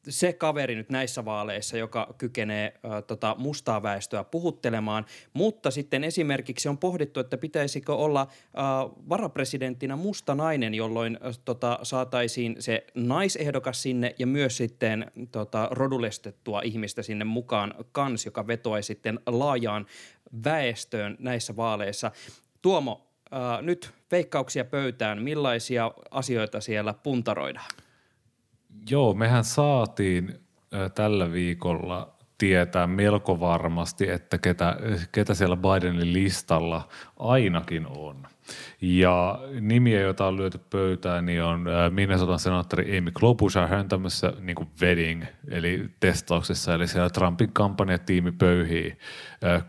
se 0.09 0.33
kaveri 0.33 0.75
nyt 0.75 0.91
näissä 0.91 1.25
vaaleissa, 1.25 1.77
joka 1.77 2.15
kykenee 2.19 2.75
äh, 2.85 3.05
tota, 3.07 3.37
mustaa 3.39 3.83
väestöä 3.83 4.25
puhuttelemaan, 4.25 5.07
mutta 5.33 5.71
sitten 5.71 6.05
esimerkiksi 6.05 6.69
on 6.69 6.79
pohdittu, 6.79 7.21
että 7.21 7.39
pitäisikö 7.39 7.95
olla 7.95 8.21
äh, 8.21 8.27
varapresidenttinä 9.09 9.97
musta 9.97 10.35
nainen, 10.35 10.75
jolloin 10.75 11.19
äh, 11.27 11.39
tota, 11.45 11.79
saataisiin 11.83 12.57
se 12.59 12.87
naisehdokas 12.95 13.83
sinne 13.83 14.15
ja 14.19 14.27
myös 14.27 14.57
sitten 14.57 15.11
tota, 15.33 15.69
rodulestettua 15.71 16.63
ihmistä 16.63 17.03
sinne 17.03 17.25
mukaan 17.25 17.75
kans, 17.93 18.25
joka 18.27 18.47
vetoaisi 18.47 18.87
sitten 18.87 19.21
laajaan 19.27 19.87
väestöön 20.45 21.17
näissä 21.19 21.57
vaaleissa. 21.57 22.11
Tuomo, 22.63 23.07
äh, 23.35 23.63
nyt 23.63 23.91
veikkauksia 24.11 24.65
pöytään, 24.65 25.23
millaisia 25.23 25.91
asioita 26.11 26.61
siellä 26.61 26.95
puntaroidaan? 26.95 27.71
Joo, 28.91 29.15
mehän 29.15 29.45
saatiin 29.45 30.35
tällä 30.95 31.33
viikolla 31.33 32.17
tietää 32.39 32.87
melko 32.87 33.41
varmasti, 33.41 34.11
että 34.11 34.39
ketä, 34.39 34.77
ketä 35.13 35.35
siellä 35.35 35.57
Bidenin 35.57 36.13
listalla 36.13 36.89
ainakin 37.19 37.87
on. 37.87 38.27
Ja 38.81 39.39
nimiä, 39.61 40.01
joita 40.01 40.27
on 40.27 40.37
lyöty 40.37 40.59
pöytään, 40.59 41.27
niin 41.27 41.43
on 41.43 41.65
Minnesotan 41.91 42.39
senaattori 42.39 42.99
Amy 42.99 43.11
Klobuchar, 43.11 43.69
hän 43.69 43.89
tämmöisessä 43.89 44.33
niin 44.41 44.57
kuin 44.57 44.69
wedding, 44.83 45.25
eli 45.49 45.91
testauksessa, 46.01 46.75
eli 46.75 46.89
siellä 46.89 47.11
Trumpin 47.11 47.53
kampanjatiimi 47.53 48.33
pöyhii 48.33 48.99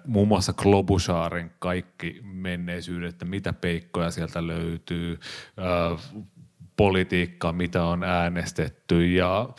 muun 0.05 0.27
muassa 0.27 0.53
Klobucharin 0.53 1.51
kaikki 1.59 2.19
menneisyydet, 2.23 3.09
että 3.09 3.25
mitä 3.25 3.53
peikkoja 3.53 4.11
sieltä 4.11 4.47
löytyy, 4.47 5.19
politiikkaa, 6.81 7.53
mitä 7.53 7.83
on 7.83 8.03
äänestetty 8.03 9.07
ja 9.07 9.49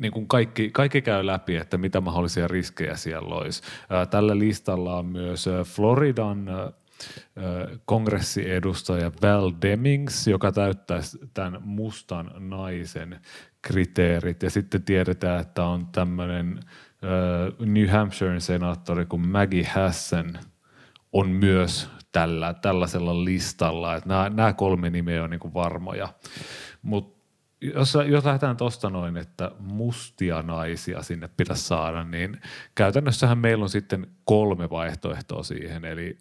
niin 0.00 0.12
kuin 0.12 0.28
kaikki, 0.28 0.70
kaikki 0.70 1.02
käy 1.02 1.26
läpi, 1.26 1.56
että 1.56 1.78
mitä 1.78 2.00
mahdollisia 2.00 2.48
riskejä 2.48 2.96
siellä 2.96 3.34
olisi. 3.34 3.62
Tällä 4.10 4.38
listalla 4.38 4.96
on 4.96 5.06
myös 5.06 5.48
Floridan 5.64 6.46
kongressiedustaja 7.84 9.12
Val 9.22 9.52
Demings, 9.62 10.26
joka 10.26 10.52
täyttäisi 10.52 11.18
tämän 11.34 11.60
mustan 11.64 12.30
naisen 12.38 13.20
kriteerit. 13.62 14.42
Ja 14.42 14.50
sitten 14.50 14.82
tiedetään, 14.82 15.40
että 15.40 15.64
on 15.64 15.86
tämmöinen 15.86 16.60
New 17.58 17.86
Hampshiren 17.86 18.40
senaattori 18.40 19.06
kuin 19.06 19.28
Maggie 19.28 19.64
Hassan 19.64 20.38
on 21.12 21.28
myös 21.28 21.88
tällä, 22.12 22.54
tällaisella 22.54 23.24
listalla. 23.24 23.94
Että 23.94 24.08
nämä, 24.08 24.28
nämä 24.28 24.52
kolme 24.52 24.90
nimeä 24.90 25.24
on 25.24 25.30
niin 25.30 25.40
kuin 25.40 25.54
varmoja. 25.54 26.08
Mutta 26.82 27.18
jos, 27.60 27.94
jos 28.06 28.24
lähdetään 28.24 28.56
tuosta 28.56 28.90
noin, 28.90 29.16
että 29.16 29.50
mustia 29.58 30.42
naisia 30.42 31.02
sinne 31.02 31.28
pitäisi 31.36 31.62
saada, 31.62 32.04
niin 32.04 32.40
käytännössähän 32.74 33.38
meillä 33.38 33.62
on 33.62 33.70
sitten 33.70 34.06
kolme 34.24 34.70
vaihtoehtoa 34.70 35.42
siihen. 35.42 35.84
Eli 35.84 36.18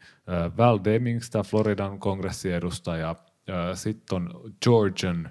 Val 0.57 0.79
Demings, 0.83 1.29
tämä 1.29 1.43
Floridan 1.43 1.99
kongressiedustaja, 1.99 3.15
sitten 3.73 4.15
on 4.15 4.29
Georgian 4.63 5.29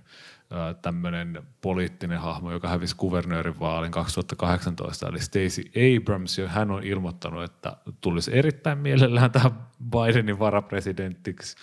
tämmöinen 0.82 1.42
poliittinen 1.60 2.20
hahmo, 2.20 2.52
joka 2.52 2.68
hävisi 2.68 2.96
kuvernöörin 2.96 3.60
vaalin 3.60 3.90
2018, 3.90 5.08
eli 5.08 5.20
Stacey 5.20 5.64
Abrams, 5.96 6.38
ja 6.38 6.48
hän 6.48 6.70
on 6.70 6.84
ilmoittanut, 6.84 7.44
että 7.44 7.76
tulisi 8.00 8.38
erittäin 8.38 8.78
mielellään 8.78 9.30
tähän 9.30 9.66
Bidenin 9.90 10.38
varapresidentiksi. 10.38 11.56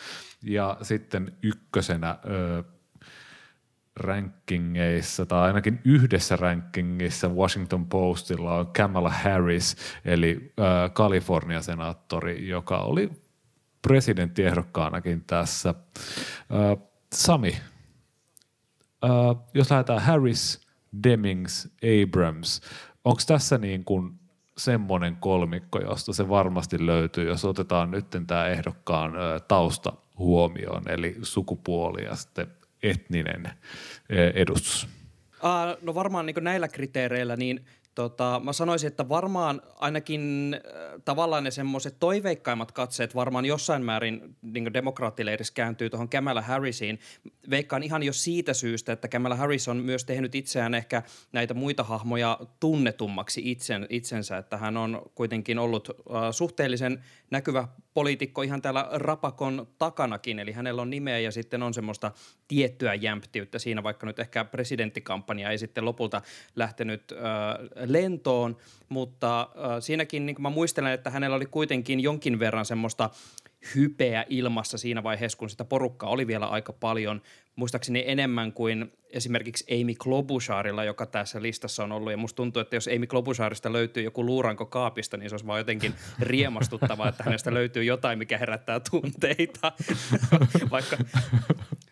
Ja 0.43 0.77
sitten 0.81 1.31
ykkösenä 1.43 2.17
ö, 2.29 2.63
rankingeissa, 3.95 5.25
tai 5.25 5.47
ainakin 5.47 5.81
yhdessä 5.85 6.35
rankingissa 6.35 7.29
Washington 7.29 7.85
Postilla 7.85 8.55
on 8.55 8.67
Kamala 8.67 9.09
Harris, 9.09 9.75
eli 10.05 10.53
ö, 10.59 10.89
Kalifornia-senaattori, 10.89 12.47
joka 12.47 12.77
oli 12.77 13.11
presidenttiehdokkaanakin 13.81 15.23
tässä. 15.27 15.73
Ö, 16.51 16.77
Sami, 17.13 17.57
Uh, 19.03 19.43
jos 19.53 19.72
lähdetään 19.72 20.01
Harris, 20.01 20.67
Demings, 21.03 21.69
Abrams, 22.03 22.62
onko 23.03 23.22
tässä 23.27 23.57
niin 23.57 23.86
kuin 23.86 24.12
semmoinen 24.57 25.15
kolmikko, 25.15 25.79
josta 25.79 26.13
se 26.13 26.29
varmasti 26.29 26.86
löytyy, 26.86 27.27
jos 27.27 27.45
otetaan 27.45 27.91
nyt 27.91 28.05
tämä 28.27 28.48
ehdokkaan 28.48 29.12
uh, 29.12 29.41
tausta 29.48 29.93
huomioon, 30.17 30.89
eli 30.89 31.15
sukupuoli 31.22 32.03
ja 32.03 32.15
sitten 32.15 32.48
etninen 32.83 33.50
edustus? 34.36 34.88
Uh, 35.33 35.77
no 35.81 35.95
varmaan 35.95 36.25
niin 36.25 36.36
näillä 36.41 36.67
kriteereillä, 36.67 37.36
niin 37.36 37.65
Tota, 37.95 38.41
mä 38.43 38.53
sanoisin, 38.53 38.88
että 38.88 39.09
varmaan 39.09 39.62
ainakin 39.75 40.55
äh, 40.55 41.01
tavallaan 41.05 41.43
ne 41.43 41.51
semmoiset 41.51 41.95
toiveikkaimmat 42.00 42.71
katseet 42.71 43.15
varmaan 43.15 43.45
jossain 43.45 43.85
määrin 43.85 44.35
niin 44.41 44.73
demokraattileirissä 44.73 45.53
kääntyy 45.53 45.89
tuohon 45.89 46.09
Kamala 46.09 46.41
Harrisiin. 46.41 47.00
Veikkaan 47.50 47.83
ihan 47.83 48.03
jo 48.03 48.13
siitä 48.13 48.53
syystä, 48.53 48.93
että 48.93 49.07
Kamala 49.07 49.35
Harris 49.35 49.67
on 49.67 49.77
myös 49.77 50.05
tehnyt 50.05 50.35
itseään 50.35 50.73
ehkä 50.73 51.03
näitä 51.31 51.53
muita 51.53 51.83
hahmoja 51.83 52.39
tunnetummaksi 52.59 53.41
itsen, 53.51 53.88
itsensä, 53.89 54.38
että 54.38 54.57
hän 54.57 54.77
on 54.77 55.01
kuitenkin 55.15 55.59
ollut 55.59 55.89
äh, 55.89 56.21
suhteellisen 56.31 57.03
näkyvä 57.31 57.67
poliitikko 57.93 58.41
ihan 58.41 58.62
täällä 58.62 58.88
rapakon 58.91 59.67
takanakin, 59.77 60.39
eli 60.39 60.51
hänellä 60.51 60.81
on 60.81 60.89
nimeä 60.89 61.19
ja 61.19 61.31
sitten 61.31 61.63
on 61.63 61.73
semmoista 61.73 62.12
tiettyä 62.47 62.93
jämptiyttä 62.93 63.59
siinä, 63.59 63.83
vaikka 63.83 64.05
nyt 64.05 64.19
ehkä 64.19 64.45
presidenttikampanja 64.45 65.50
ei 65.50 65.57
sitten 65.57 65.85
lopulta 65.85 66.21
lähtenyt 66.55 67.12
äh, 67.12 67.19
lentoon, 67.85 68.57
mutta 68.89 69.41
äh, 69.41 69.47
siinäkin 69.79 70.25
niin 70.25 70.35
mä 70.39 70.50
muistelen, 70.50 70.93
että 70.93 71.09
hänellä 71.09 71.35
oli 71.35 71.45
kuitenkin 71.45 72.00
jonkin 72.00 72.39
verran 72.39 72.65
semmoista 72.65 73.09
hypeä 73.75 74.25
ilmassa 74.29 74.77
siinä 74.77 75.03
vaiheessa, 75.03 75.38
kun 75.38 75.50
sitä 75.50 75.65
porukkaa 75.65 76.10
oli 76.10 76.27
vielä 76.27 76.48
aika 76.48 76.74
paljon, 76.74 77.22
muistaakseni 77.55 78.03
enemmän 78.08 78.53
kuin 78.53 78.91
esimerkiksi 79.10 79.82
Amy 79.82 79.93
Klobucharilla, 79.96 80.84
joka 80.84 81.05
tässä 81.05 81.41
listassa 81.41 81.84
on 81.84 81.91
ollut. 81.91 82.12
Ja 82.12 82.17
musta 82.17 82.36
tuntuu, 82.36 82.62
että 82.62 82.75
jos 82.75 82.89
Amy 82.96 83.08
Klobucharista 83.08 83.74
löytyy 83.74 84.03
joku 84.03 84.25
luuranko 84.25 84.65
kaapista, 84.65 85.17
niin 85.17 85.29
se 85.29 85.34
olisi 85.34 85.48
vaan 85.48 85.60
jotenkin 85.60 85.93
riemastuttavaa, 86.20 87.10
että 87.10 87.24
hänestä 87.24 87.53
löytyy 87.53 87.84
jotain, 87.84 88.20
mikä 88.20 88.38
herättää 88.38 88.79
tunteita, 88.91 89.72
vaikka 90.72 90.98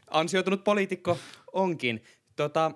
ansioitunut 0.07 0.63
poliitikko 0.63 1.17
onkin. 1.53 2.03
Tota, 2.35 2.71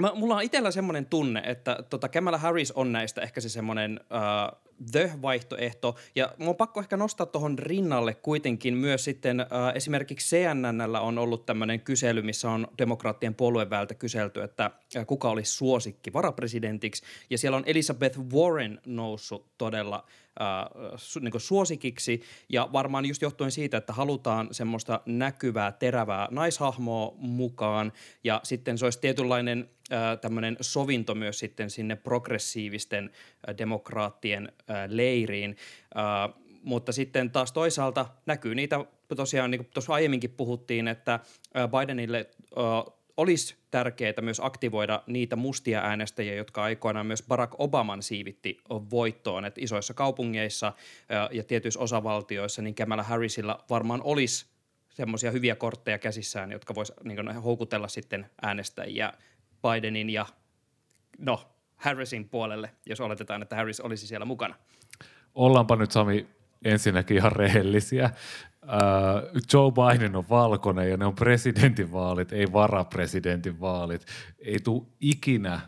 Mä, 0.00 0.12
mulla 0.14 0.36
on 0.36 0.42
itsellä 0.42 0.70
semmoinen 0.70 1.06
tunne, 1.06 1.42
että 1.46 1.78
tota 1.90 2.08
Kamala 2.08 2.38
Harris 2.38 2.72
on 2.72 2.92
näistä 2.92 3.20
ehkä 3.20 3.40
se 3.40 3.48
semmoinen 3.48 4.00
uh, 4.02 4.63
the-vaihtoehto. 4.92 5.94
Ja 6.14 6.34
mun 6.38 6.48
on 6.48 6.56
pakko 6.56 6.80
ehkä 6.80 6.96
nostaa 6.96 7.26
tuohon 7.26 7.58
rinnalle 7.58 8.14
kuitenkin 8.14 8.74
myös 8.74 9.04
sitten 9.04 9.40
uh, 9.40 9.76
esimerkiksi 9.76 10.36
CNNllä 10.36 11.00
on 11.00 11.18
ollut 11.18 11.46
tämmöinen 11.46 11.80
kysely, 11.80 12.22
missä 12.22 12.50
on 12.50 12.68
demokraattien 12.78 13.34
puolueväältä 13.34 13.94
kyselty, 13.94 14.42
että 14.42 14.70
uh, 14.98 15.06
kuka 15.06 15.30
olisi 15.30 15.52
suosikki 15.52 16.12
varapresidentiksi. 16.12 17.02
Ja 17.30 17.38
siellä 17.38 17.56
on 17.56 17.64
Elizabeth 17.66 18.18
Warren 18.18 18.80
noussut 18.86 19.46
todella 19.58 20.04
äh, 20.08 20.23
su, 20.96 21.20
niin 21.20 21.32
suosikiksi 21.40 22.22
ja 22.48 22.68
varmaan 22.72 23.06
just 23.06 23.22
johtuen 23.22 23.50
siitä, 23.50 23.76
että 23.76 23.92
halutaan 23.92 24.48
semmoista 24.50 25.00
näkyvää, 25.06 25.72
terävää 25.72 26.28
naishahmoa 26.30 27.14
mukaan 27.16 27.92
ja 28.24 28.40
sitten 28.42 28.78
se 28.78 28.86
olisi 28.86 29.00
tietynlainen 29.00 29.70
tämmöinen 30.20 30.56
sovinto 30.60 31.14
myös 31.14 31.38
sitten 31.38 31.70
sinne 31.70 31.96
progressiivisten 31.96 33.10
demokraattien 33.58 34.52
leiriin. 34.88 35.56
Mutta 36.62 36.92
sitten 36.92 37.30
taas 37.30 37.52
toisaalta 37.52 38.06
näkyy 38.26 38.54
niitä, 38.54 38.84
tosiaan 39.16 39.50
niin 39.50 39.58
kuin 39.58 39.70
tuossa 39.74 39.94
aiemminkin 39.94 40.30
puhuttiin, 40.30 40.88
että 40.88 41.20
Bidenille 41.80 42.30
olisi 43.16 43.56
tärkeää 43.70 44.14
myös 44.20 44.40
aktivoida 44.40 45.02
niitä 45.06 45.36
mustia 45.36 45.80
äänestäjiä, 45.80 46.34
jotka 46.34 46.62
aikoinaan 46.62 47.06
myös 47.06 47.24
Barack 47.28 47.54
Obaman 47.58 48.02
siivitti 48.02 48.60
voittoon. 48.90 49.44
Että 49.44 49.60
isoissa 49.60 49.94
kaupungeissa 49.94 50.72
ja 51.30 51.44
tietyissä 51.44 51.80
osavaltioissa 51.80 52.62
niin 52.62 52.74
Kamala 52.74 53.02
Harrisilla 53.02 53.64
varmaan 53.70 54.00
olisi 54.04 54.46
semmoisia 54.90 55.30
hyviä 55.30 55.54
kortteja 55.54 55.98
käsissään, 55.98 56.52
jotka 56.52 56.74
voisi 56.74 56.92
niin 57.04 57.36
houkutella 57.36 57.88
sitten 57.88 58.30
äänestäjiä 58.42 59.12
Bidenin 59.62 60.10
ja 60.10 60.26
no, 61.18 61.50
Harrisin 61.76 62.28
puolelle, 62.28 62.70
jos 62.86 63.00
oletetaan, 63.00 63.42
että 63.42 63.56
Harris 63.56 63.80
olisi 63.80 64.06
siellä 64.06 64.24
mukana? 64.24 64.54
Ollaanpa 65.34 65.76
nyt 65.76 65.90
Sami 65.90 66.26
ensinnäkin 66.64 67.16
ihan 67.16 67.32
rehellisiä. 67.32 68.10
Uh, 68.64 69.40
Joe 69.52 69.72
Biden 69.72 70.16
on 70.16 70.24
valkoinen 70.30 70.90
ja 70.90 70.96
ne 70.96 71.06
on 71.06 71.14
presidentinvaalit, 71.14 72.32
ei 72.32 72.52
varapresidentinvaalit. 72.52 74.06
Ei 74.38 74.60
tule 74.60 74.82
ikinä 75.00 75.60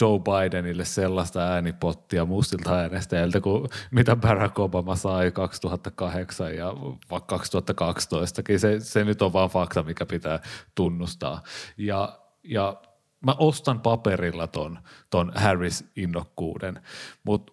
Joe 0.00 0.18
Bidenille 0.18 0.84
sellaista 0.84 1.40
äänipottia 1.40 2.24
mustilta 2.24 2.74
äänestäjiltä 2.74 3.40
kuin 3.40 3.68
mitä 3.90 4.16
Barack 4.16 4.58
Obama 4.58 4.96
sai 4.96 5.30
2008 5.30 6.56
ja 6.56 6.66
vaikka 7.10 7.36
2012. 7.36 8.42
Se, 8.56 8.80
se 8.80 9.04
nyt 9.04 9.22
on 9.22 9.32
vaan 9.32 9.50
fakta, 9.50 9.82
mikä 9.82 10.06
pitää 10.06 10.40
tunnustaa. 10.74 11.42
Ja, 11.76 12.18
ja 12.44 12.82
mä 13.26 13.34
ostan 13.38 13.80
paperilla 13.80 14.46
ton, 14.46 14.78
ton 15.10 15.32
Harris-innokkuuden, 15.34 16.82
mutta 17.24 17.52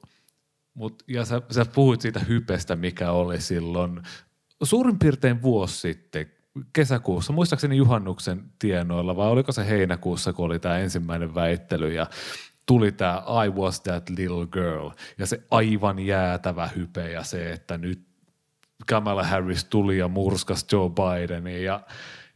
mut, 0.74 1.04
ja 1.08 1.26
sä, 1.26 1.42
sä 1.52 1.66
puhuit 1.66 2.02
siitä 2.02 2.20
hypestä, 2.20 2.76
mikä 2.76 3.12
oli 3.12 3.42
silloin 3.42 4.02
suurin 4.64 5.00
piirtein 5.00 5.42
vuosi 5.42 5.78
sitten, 5.78 6.32
kesäkuussa, 6.74 7.34
muistaakseni 7.34 7.78
juhannuksen 7.78 8.44
tienoilla, 8.60 9.16
vai 9.16 9.28
oliko 9.28 9.52
se 9.52 9.68
heinäkuussa, 9.70 10.34
kun 10.34 10.46
oli 10.46 10.60
tämä 10.60 10.78
ensimmäinen 10.78 11.36
väittely 11.36 11.94
ja 11.94 12.08
tuli 12.66 12.92
tämä 12.92 13.24
I 13.46 13.50
was 13.50 13.82
that 13.82 14.10
little 14.10 14.48
girl 14.52 14.90
ja 15.18 15.26
se 15.26 15.44
aivan 15.52 16.00
jäätävä 16.00 16.70
hype 16.76 17.12
ja 17.12 17.24
se, 17.24 17.52
että 17.52 17.78
nyt 17.78 18.10
Kamala 18.88 19.24
Harris 19.24 19.66
tuli 19.66 19.98
ja 19.98 20.08
murskas 20.08 20.66
Joe 20.72 20.90
Bidenin 20.90 21.64
ja, 21.64 21.82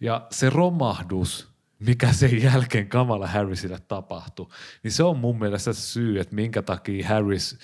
ja 0.01 0.27
se 0.31 0.49
romahdus, 0.49 1.47
mikä 1.79 2.13
sen 2.13 2.41
jälkeen 2.43 2.89
Kamala 2.89 3.27
Harrisille 3.27 3.79
tapahtui, 3.87 4.47
niin 4.83 4.91
se 4.91 5.03
on 5.03 5.17
mun 5.17 5.39
mielestä 5.39 5.73
se 5.73 5.81
syy, 5.81 6.19
että 6.19 6.35
minkä 6.35 6.61
takia 6.61 7.07
Harris 7.07 7.57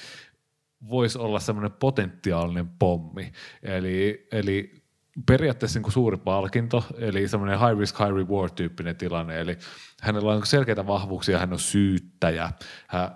voisi 0.89 1.19
olla 1.19 1.39
semmoinen 1.39 1.71
potentiaalinen 1.71 2.67
pommi. 2.67 3.31
Eli, 3.63 4.27
eli 4.31 4.79
periaatteessa 5.25 5.79
niin 5.79 5.91
suuri 5.91 6.17
palkinto, 6.17 6.83
eli 6.97 7.27
semmoinen 7.27 7.59
high 7.59 7.79
risk, 7.79 7.99
high 7.99 8.15
reward 8.15 8.53
tyyppinen 8.55 8.95
tilanne, 8.95 9.39
eli 9.39 9.57
hänellä 10.01 10.31
on 10.31 10.45
selkeitä 10.45 10.87
vahvuuksia, 10.87 11.39
hän 11.39 11.53
on 11.53 11.59
syyttäjä, 11.59 12.51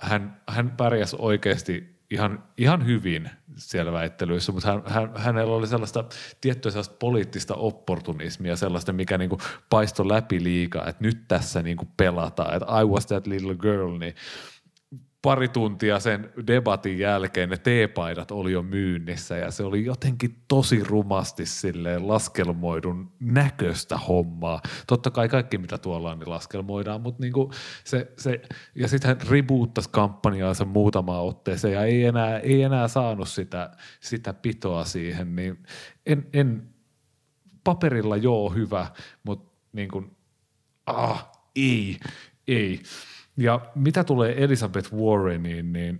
hän, 0.01 0.41
hän, 0.49 0.71
pärjäsi 0.77 1.15
oikeasti 1.19 1.93
ihan, 2.11 2.43
ihan 2.57 2.85
hyvin 2.85 3.29
siellä 3.55 3.91
väittelyissä, 3.91 4.51
mutta 4.51 4.71
hän, 4.71 4.83
hän, 4.85 5.11
hänellä 5.15 5.55
oli 5.55 5.67
sellaista 5.67 6.03
tiettyä 6.41 6.71
sellaista 6.71 6.95
poliittista 6.99 7.55
opportunismia, 7.55 8.55
sellaista, 8.55 8.93
mikä 8.93 9.17
niin 9.17 9.29
paistoi 9.69 10.07
läpi 10.07 10.43
liikaa, 10.43 10.87
että 10.87 11.03
nyt 11.03 11.27
tässä 11.27 11.61
niin 11.61 11.77
pelataan, 11.97 12.53
että 12.55 12.79
I 12.81 12.85
was 12.85 13.05
that 13.05 13.27
little 13.27 13.55
girl, 13.55 13.97
niin 13.97 14.15
pari 15.23 15.47
tuntia 15.47 15.99
sen 15.99 16.33
debatin 16.47 16.99
jälkeen 16.99 17.49
ne 17.49 17.57
teepaidat 17.57 18.31
oli 18.31 18.51
jo 18.51 18.63
myynnissä 18.63 19.37
ja 19.37 19.51
se 19.51 19.63
oli 19.63 19.85
jotenkin 19.85 20.43
tosi 20.47 20.83
rumasti 20.83 21.45
silleen 21.45 22.07
laskelmoidun 22.07 23.11
näköistä 23.19 23.97
hommaa. 23.97 24.61
Totta 24.87 25.11
kai 25.11 25.29
kaikki 25.29 25.57
mitä 25.57 25.77
tuolla 25.77 26.11
on, 26.11 26.19
niin 26.19 26.29
laskelmoidaan, 26.29 27.01
mutta 27.01 27.21
niinku 27.21 27.51
se, 27.83 28.11
se, 28.17 28.41
ja 28.75 28.87
sitten 28.87 29.07
hän 29.07 29.27
reboottasi 29.29 29.89
kampanjaansa 29.91 30.65
muutamaa 30.65 31.21
otteeseen 31.21 31.73
ja 31.73 31.83
ei 31.83 32.05
enää, 32.05 32.39
ei 32.39 32.61
enää 32.61 32.87
saanut 32.87 33.29
sitä, 33.29 33.71
sitä 33.99 34.33
pitoa 34.33 34.85
siihen, 34.85 35.35
niin 35.35 35.63
en, 36.05 36.27
en 36.33 36.69
paperilla 37.63 38.17
joo 38.17 38.49
hyvä, 38.49 38.87
mutta 39.23 39.53
niin 39.73 39.89
kuin, 39.89 40.17
ah, 40.85 41.29
ei, 41.55 41.97
ei. 42.47 42.81
Ja 43.37 43.59
mitä 43.75 44.03
tulee 44.03 44.43
Elizabeth 44.43 44.93
Warreniin, 44.93 45.73
niin 45.73 45.99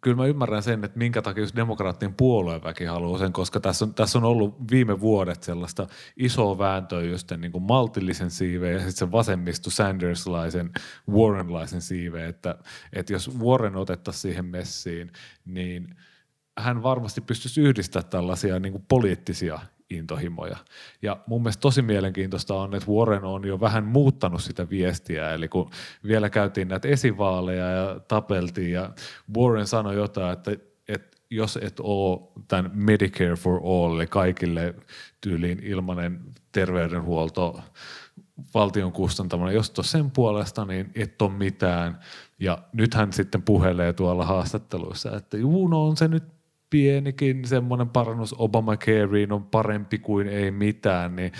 kyllä 0.00 0.16
mä 0.16 0.26
ymmärrän 0.26 0.62
sen, 0.62 0.84
että 0.84 0.98
minkä 0.98 1.22
takia 1.22 1.42
just 1.42 1.56
demokraattien 1.56 2.14
puolueväki 2.14 2.84
haluaa 2.84 3.18
sen, 3.18 3.32
koska 3.32 3.60
tässä 3.60 3.84
on, 3.84 3.94
tässä 3.94 4.18
on 4.18 4.24
ollut 4.24 4.70
viime 4.70 5.00
vuodet 5.00 5.42
sellaista 5.42 5.86
isoa 6.16 6.58
vääntöä 6.58 7.02
just 7.02 7.32
niin 7.36 7.52
kuin 7.52 7.64
maltillisen 7.64 8.30
siiveen 8.30 8.72
ja 8.72 8.78
sitten 8.78 8.96
sen 8.96 9.12
vasemmisto 9.12 9.70
Sanderslaisen, 9.70 10.70
Warrenlaisen 11.10 11.82
siiveen, 11.82 12.28
että, 12.28 12.54
että 12.92 13.12
jos 13.12 13.38
Warren 13.38 13.76
otettaisiin 13.76 14.22
siihen 14.22 14.44
messiin, 14.44 15.12
niin 15.44 15.96
hän 16.58 16.82
varmasti 16.82 17.20
pystyisi 17.20 17.60
yhdistämään 17.60 18.10
tällaisia 18.10 18.58
niin 18.60 18.72
kuin 18.72 18.84
poliittisia 18.88 19.58
intohimoja. 19.90 20.56
Ja 21.02 21.16
mun 21.26 21.42
mielestä 21.42 21.60
tosi 21.60 21.82
mielenkiintoista 21.82 22.54
on, 22.54 22.74
että 22.74 22.90
Warren 22.90 23.24
on 23.24 23.44
jo 23.44 23.60
vähän 23.60 23.84
muuttanut 23.84 24.42
sitä 24.42 24.70
viestiä, 24.70 25.34
eli 25.34 25.48
kun 25.48 25.70
vielä 26.06 26.30
käytiin 26.30 26.68
näitä 26.68 26.88
esivaaleja 26.88 27.70
ja 27.70 28.00
tapeltiin 28.08 28.72
ja 28.72 28.90
Warren 29.36 29.66
sanoi 29.66 29.94
jotain, 29.94 30.32
että, 30.32 30.50
että 30.88 31.16
jos 31.30 31.58
et 31.62 31.80
ole 31.80 32.20
tämän 32.48 32.70
Medicare 32.74 33.36
for 33.36 33.60
all, 33.64 33.98
eli 33.98 34.06
kaikille 34.06 34.74
tyyliin 35.20 35.60
ilmainen 35.62 36.20
terveydenhuolto, 36.52 37.60
valtion 38.54 38.92
kustantamana, 38.92 39.52
jos 39.52 39.68
et 39.68 39.76
sen 39.82 40.10
puolesta, 40.10 40.64
niin 40.64 40.90
et 40.94 41.22
ole 41.22 41.32
mitään. 41.32 41.98
Ja 42.38 42.58
nyt 42.72 42.94
hän 42.94 43.12
sitten 43.12 43.42
puhelee 43.42 43.92
tuolla 43.92 44.24
haastatteluissa, 44.24 45.16
että 45.16 45.36
juu, 45.36 45.68
no 45.68 45.86
on 45.86 45.96
se 45.96 46.08
nyt 46.08 46.24
pienikin 46.70 47.44
semmoinen 47.48 47.88
parannus 47.88 48.34
Obamacareen 48.38 49.32
on 49.32 49.44
parempi 49.44 49.98
kuin 49.98 50.28
ei 50.28 50.50
mitään, 50.50 51.16
niin 51.16 51.32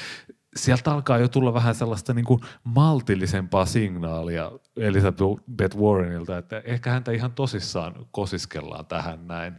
sieltä 0.56 0.92
alkaa 0.92 1.18
jo 1.18 1.28
tulla 1.28 1.54
vähän 1.54 1.74
sellaista 1.74 2.14
niin 2.14 2.24
kuin 2.24 2.40
maltillisempaa 2.64 3.66
signaalia 3.66 4.52
Elizabeth 4.76 5.76
Warrenilta, 5.76 6.38
että 6.38 6.62
ehkä 6.64 6.90
häntä 6.90 7.12
ihan 7.12 7.32
tosissaan 7.32 8.06
kosiskellaan 8.10 8.86
tähän 8.86 9.26
näin. 9.26 9.54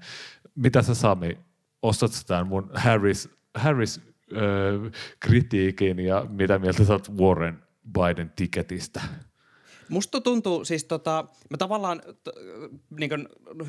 Mitä 0.55 0.81
sä 0.81 0.95
Sami, 0.95 1.37
ostat 1.81 2.11
tämän 2.27 2.47
mun 2.47 2.69
Harris, 2.73 3.29
Harris 3.55 4.01
öö, 4.31 4.89
kritiikin 5.19 5.99
ja 5.99 6.25
mitä 6.29 6.59
mieltä 6.59 6.83
sä 6.83 6.93
oot 6.93 7.11
Warren 7.19 7.63
Biden 7.93 8.31
tiketistä? 8.35 9.01
Musta 9.91 10.21
tuntuu 10.21 10.65
siis 10.65 10.85
tota, 10.85 11.25
mä 11.49 11.57
tavallaan, 11.57 12.01
t, 12.23 12.27
niin 12.99 13.09
kuin, 13.09 13.27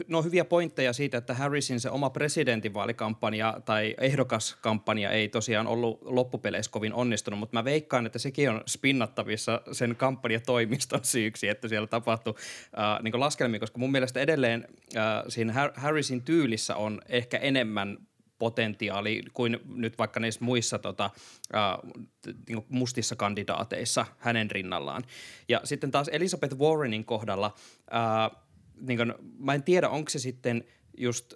no 0.08 0.22
hyviä 0.22 0.44
pointteja 0.44 0.92
siitä, 0.92 1.18
että 1.18 1.34
Harrisin 1.34 1.80
se 1.80 1.90
oma 1.90 2.10
presidentinvaalikampanja 2.10 3.60
tai 3.64 3.94
ehdokaskampanja 4.00 5.10
ei 5.10 5.28
tosiaan 5.28 5.66
ollut 5.66 5.98
loppupeleissä 6.02 6.70
kovin 6.72 6.94
onnistunut, 6.94 7.38
mutta 7.38 7.56
mä 7.56 7.64
veikkaan, 7.64 8.06
että 8.06 8.18
sekin 8.18 8.50
on 8.50 8.62
spinnattavissa 8.66 9.60
sen 9.72 9.96
kampanjatoimiston 9.96 11.00
syyksi, 11.02 11.48
että 11.48 11.68
siellä 11.68 11.86
tapahtui 11.86 12.34
äh, 12.78 13.02
niin 13.02 13.20
laskelmia, 13.20 13.60
koska 13.60 13.78
mun 13.78 13.92
mielestä 13.92 14.20
edelleen 14.20 14.68
äh, 14.96 15.24
siinä 15.28 15.70
Harrisin 15.76 16.22
tyylissä 16.22 16.76
on 16.76 17.00
ehkä 17.08 17.38
enemmän 17.38 17.98
potentiaali 18.42 19.22
kuin 19.32 19.58
nyt 19.74 19.98
vaikka 19.98 20.20
niissä 20.20 20.44
muissa 20.44 20.78
tota, 20.78 21.10
äh, 21.54 22.62
mustissa 22.68 23.16
kandidaateissa 23.16 24.06
hänen 24.18 24.50
rinnallaan. 24.50 25.02
Ja 25.48 25.60
sitten 25.64 25.90
taas 25.90 26.08
Elizabeth 26.08 26.56
Warrenin 26.56 27.04
kohdalla, 27.04 27.54
äh, 27.94 28.40
niin 28.80 28.96
kuin, 28.96 29.14
mä 29.38 29.54
en 29.54 29.62
tiedä, 29.62 29.88
onko 29.88 30.10
se 30.10 30.18
sitten 30.18 30.64
just 30.96 31.34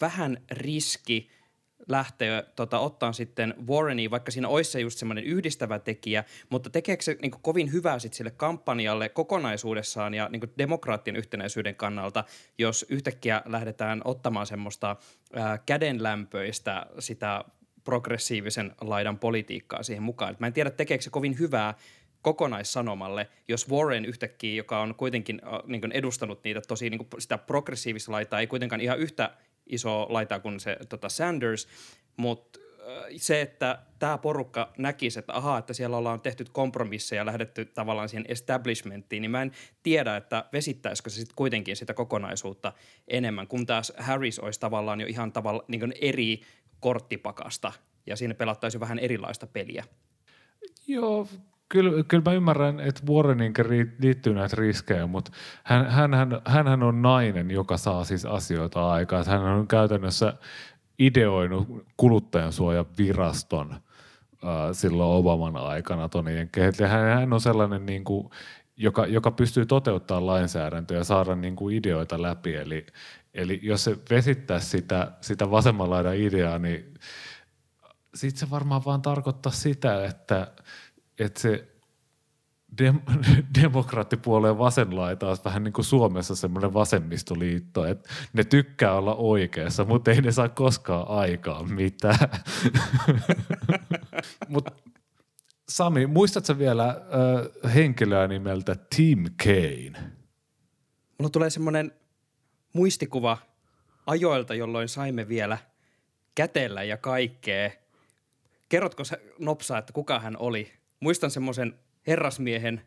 vähän 0.00 0.38
riski– 0.50 1.28
lähteä 1.88 2.42
tota, 2.56 2.78
ottaa 2.78 3.12
sitten 3.12 3.54
Warrenia, 3.68 4.10
vaikka 4.10 4.30
siinä 4.30 4.48
olisi 4.48 4.70
se 4.70 4.80
just 4.80 4.98
semmoinen 4.98 5.24
yhdistävä 5.24 5.78
tekijä, 5.78 6.24
mutta 6.50 6.70
tekeekö 6.70 7.02
se 7.02 7.16
niin 7.22 7.30
kuin, 7.30 7.42
kovin 7.42 7.72
hyvää 7.72 7.98
sitten 7.98 8.16
sille 8.16 8.30
kampanjalle 8.30 9.08
kokonaisuudessaan 9.08 10.14
ja 10.14 10.28
niin 10.28 10.40
kuin, 10.40 10.52
demokraattien 10.58 11.16
yhtenäisyyden 11.16 11.74
kannalta, 11.74 12.24
jos 12.58 12.86
yhtäkkiä 12.88 13.42
lähdetään 13.44 14.02
ottamaan 14.04 14.46
semmoista 14.46 14.96
ää, 15.34 15.58
kädenlämpöistä 15.58 16.86
sitä 16.98 17.44
progressiivisen 17.84 18.74
laidan 18.80 19.18
politiikkaa 19.18 19.82
siihen 19.82 20.02
mukaan. 20.02 20.32
Et 20.32 20.40
mä 20.40 20.46
en 20.46 20.52
tiedä, 20.52 20.70
tekeekö 20.70 21.04
se 21.04 21.10
kovin 21.10 21.38
hyvää 21.38 21.74
kokonaissanomalle, 22.22 23.28
jos 23.48 23.70
Warren 23.70 24.04
yhtäkkiä, 24.04 24.54
joka 24.54 24.80
on 24.80 24.94
kuitenkin 24.94 25.40
äh, 25.44 25.60
niin 25.66 25.92
edustanut 25.92 26.44
niitä 26.44 26.60
tosi 26.68 26.90
niin 26.90 27.08
sitä 27.18 27.38
progressiivista 27.38 28.12
laitaa, 28.12 28.40
ei 28.40 28.46
kuitenkaan 28.46 28.80
ihan 28.80 28.98
yhtä 28.98 29.30
iso 29.66 30.06
laita 30.08 30.40
kuin 30.40 30.60
se 30.60 30.76
tota 30.88 31.08
Sanders, 31.08 31.68
mutta 32.16 32.58
se, 33.16 33.40
että 33.40 33.78
tämä 33.98 34.18
porukka 34.18 34.72
näkisi, 34.78 35.18
että 35.18 35.36
ahaa, 35.36 35.58
että 35.58 35.72
siellä 35.72 35.96
ollaan 35.96 36.20
tehty 36.20 36.44
kompromisseja 36.52 37.20
ja 37.20 37.26
lähdetty 37.26 37.64
tavallaan 37.64 38.08
siihen 38.08 38.24
establishmenttiin, 38.28 39.20
niin 39.20 39.30
mä 39.30 39.42
en 39.42 39.52
tiedä, 39.82 40.16
että 40.16 40.44
vesittäisikö 40.52 41.10
se 41.10 41.16
sitten 41.16 41.36
kuitenkin 41.36 41.76
sitä 41.76 41.94
kokonaisuutta 41.94 42.72
enemmän, 43.08 43.46
kun 43.46 43.66
taas 43.66 43.92
Harris 43.98 44.38
olisi 44.38 44.60
tavallaan 44.60 45.00
jo 45.00 45.06
ihan 45.06 45.32
tavalla 45.32 45.64
niin 45.68 45.94
eri 46.00 46.40
korttipakasta 46.80 47.72
ja 48.06 48.16
siinä 48.16 48.34
pelattaisi 48.34 48.80
vähän 48.80 48.98
erilaista 48.98 49.46
peliä. 49.46 49.84
Joo, 50.86 51.28
kyllä, 51.72 52.04
kyllä 52.08 52.22
mä 52.26 52.32
ymmärrän, 52.32 52.80
että 52.80 53.02
Warrenin 53.08 53.54
liittyy 53.98 54.34
näitä 54.34 54.56
riskejä, 54.58 55.06
mutta 55.06 55.32
hän, 55.64 55.90
hän, 55.90 56.14
hän, 56.44 56.66
hän 56.66 56.82
on 56.82 57.02
nainen, 57.02 57.50
joka 57.50 57.76
saa 57.76 58.04
siis 58.04 58.24
asioita 58.24 58.90
aikaan. 58.90 59.26
Hän 59.26 59.42
on 59.42 59.68
käytännössä 59.68 60.34
ideoinut 60.98 61.68
kuluttajansuojaviraston 61.96 63.72
äh, 63.72 63.80
silloin 64.72 65.18
Obaman 65.18 65.56
aikana 65.56 66.08
Toni 66.08 66.32
Hän, 66.88 67.18
hän 67.18 67.32
on 67.32 67.40
sellainen 67.40 67.86
niin 67.86 68.04
kuin 68.04 68.30
joka, 68.76 69.06
joka 69.06 69.30
pystyy 69.30 69.66
toteuttamaan 69.66 70.26
lainsäädäntöä 70.26 70.98
ja 70.98 71.04
saada 71.04 71.34
niin 71.34 71.56
kuin 71.56 71.76
ideoita 71.76 72.22
läpi. 72.22 72.54
Eli, 72.54 72.86
eli 73.34 73.60
jos 73.62 73.84
se 73.84 73.96
vesittää 74.10 74.60
sitä, 74.60 75.12
sitä 75.20 75.50
vasemman 75.50 75.90
laidan 75.90 76.16
ideaa, 76.16 76.58
niin 76.58 76.94
sitten 78.14 78.40
se 78.40 78.50
varmaan 78.50 78.82
vaan 78.84 79.02
tarkoittaa 79.02 79.52
sitä, 79.52 80.06
että, 80.06 80.52
että 81.22 81.40
se 81.40 81.68
dem, 82.78 83.00
demokraattipuoleen 83.62 84.58
vasen 84.58 84.96
laita 84.96 85.28
olisi 85.28 85.44
vähän 85.44 85.64
niin 85.64 85.72
kuin 85.72 85.84
Suomessa 85.84 86.36
semmoinen 86.36 86.74
vasemmistoliitto, 86.74 87.86
että 87.86 88.10
ne 88.32 88.44
tykkää 88.44 88.94
olla 88.94 89.14
oikeassa, 89.14 89.84
mutta 89.84 90.10
ei 90.10 90.20
ne 90.20 90.32
saa 90.32 90.48
koskaan 90.48 91.08
aikaa 91.08 91.62
mitään. 91.62 92.28
Mut 94.48 94.64
Sami, 95.68 96.06
muistatko 96.06 96.58
vielä 96.58 96.88
äh, 96.88 97.74
henkilöä 97.74 98.28
nimeltä 98.28 98.76
Tim 98.96 99.24
Kane? 99.44 100.12
Mulla 101.18 101.30
tulee 101.30 101.50
semmoinen 101.50 101.92
muistikuva 102.72 103.38
ajoilta, 104.06 104.54
jolloin 104.54 104.88
saimme 104.88 105.28
vielä 105.28 105.58
kätellä 106.34 106.82
ja 106.82 106.96
kaikkea. 106.96 107.70
Kerrotko 108.68 109.04
sä 109.04 109.18
nopsaa, 109.38 109.78
että 109.78 109.92
kuka 109.92 110.20
hän 110.20 110.36
oli? 110.36 110.72
Muistan 111.02 111.30
semmoisen 111.30 111.74
herrasmiehen, 112.06 112.82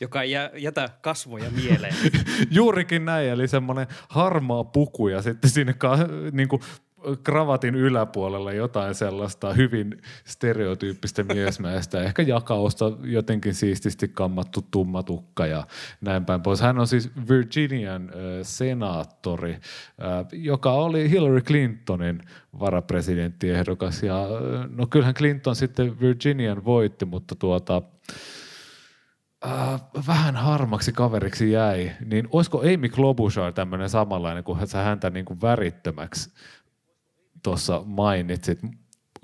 joka 0.00 0.22
ei 0.22 0.30
jätä 0.56 0.88
kasvoja 1.00 1.50
mieleen. 1.50 1.94
Juurikin 2.50 3.04
näin, 3.04 3.28
eli 3.28 3.48
semmoinen 3.48 3.86
harmaa 4.08 4.64
puku 4.64 5.08
ja 5.08 5.22
sitten 5.22 5.50
sinne 5.50 5.72
ka, 5.72 5.98
niin 6.32 6.48
kuin 6.48 6.62
kravatin 7.22 7.74
yläpuolella 7.74 8.52
jotain 8.52 8.94
sellaista 8.94 9.52
hyvin 9.52 10.02
stereotyyppistä 10.24 11.22
miesmäistä, 11.22 12.02
ehkä 12.02 12.22
jakausta 12.22 12.92
jotenkin 13.02 13.54
siististi 13.54 14.08
kammattu 14.08 14.66
tumma 14.70 15.02
tukka 15.02 15.46
ja 15.46 15.66
näin 16.00 16.24
päin 16.24 16.42
pois. 16.42 16.60
Hän 16.60 16.78
on 16.78 16.86
siis 16.86 17.10
Virginian 17.28 18.02
äh, 18.02 18.14
senaattori, 18.42 19.52
äh, 19.52 19.60
joka 20.32 20.72
oli 20.72 21.10
Hillary 21.10 21.40
Clintonin 21.40 22.22
varapresidenttiehdokas. 22.60 24.02
Ja 24.02 24.26
no 24.68 24.86
kyllähän 24.86 25.14
Clinton 25.14 25.56
sitten 25.56 26.00
Virginian 26.00 26.64
voitti, 26.64 27.04
mutta 27.04 27.34
tuota, 27.34 27.82
äh, 29.46 29.80
vähän 30.06 30.36
harmaksi 30.36 30.92
kaveriksi 30.92 31.52
jäi, 31.52 31.92
niin 32.04 32.28
olisiko 32.32 32.58
Amy 32.58 32.88
Klobuchar 32.88 33.52
tämmöinen 33.52 33.88
samanlainen, 33.88 34.44
kun 34.44 34.58
häntä 34.84 35.10
niin 35.10 35.24
kuin 35.24 35.40
värittömäksi 35.40 36.30
tuossa 37.42 37.82
mainitsit. 37.84 38.58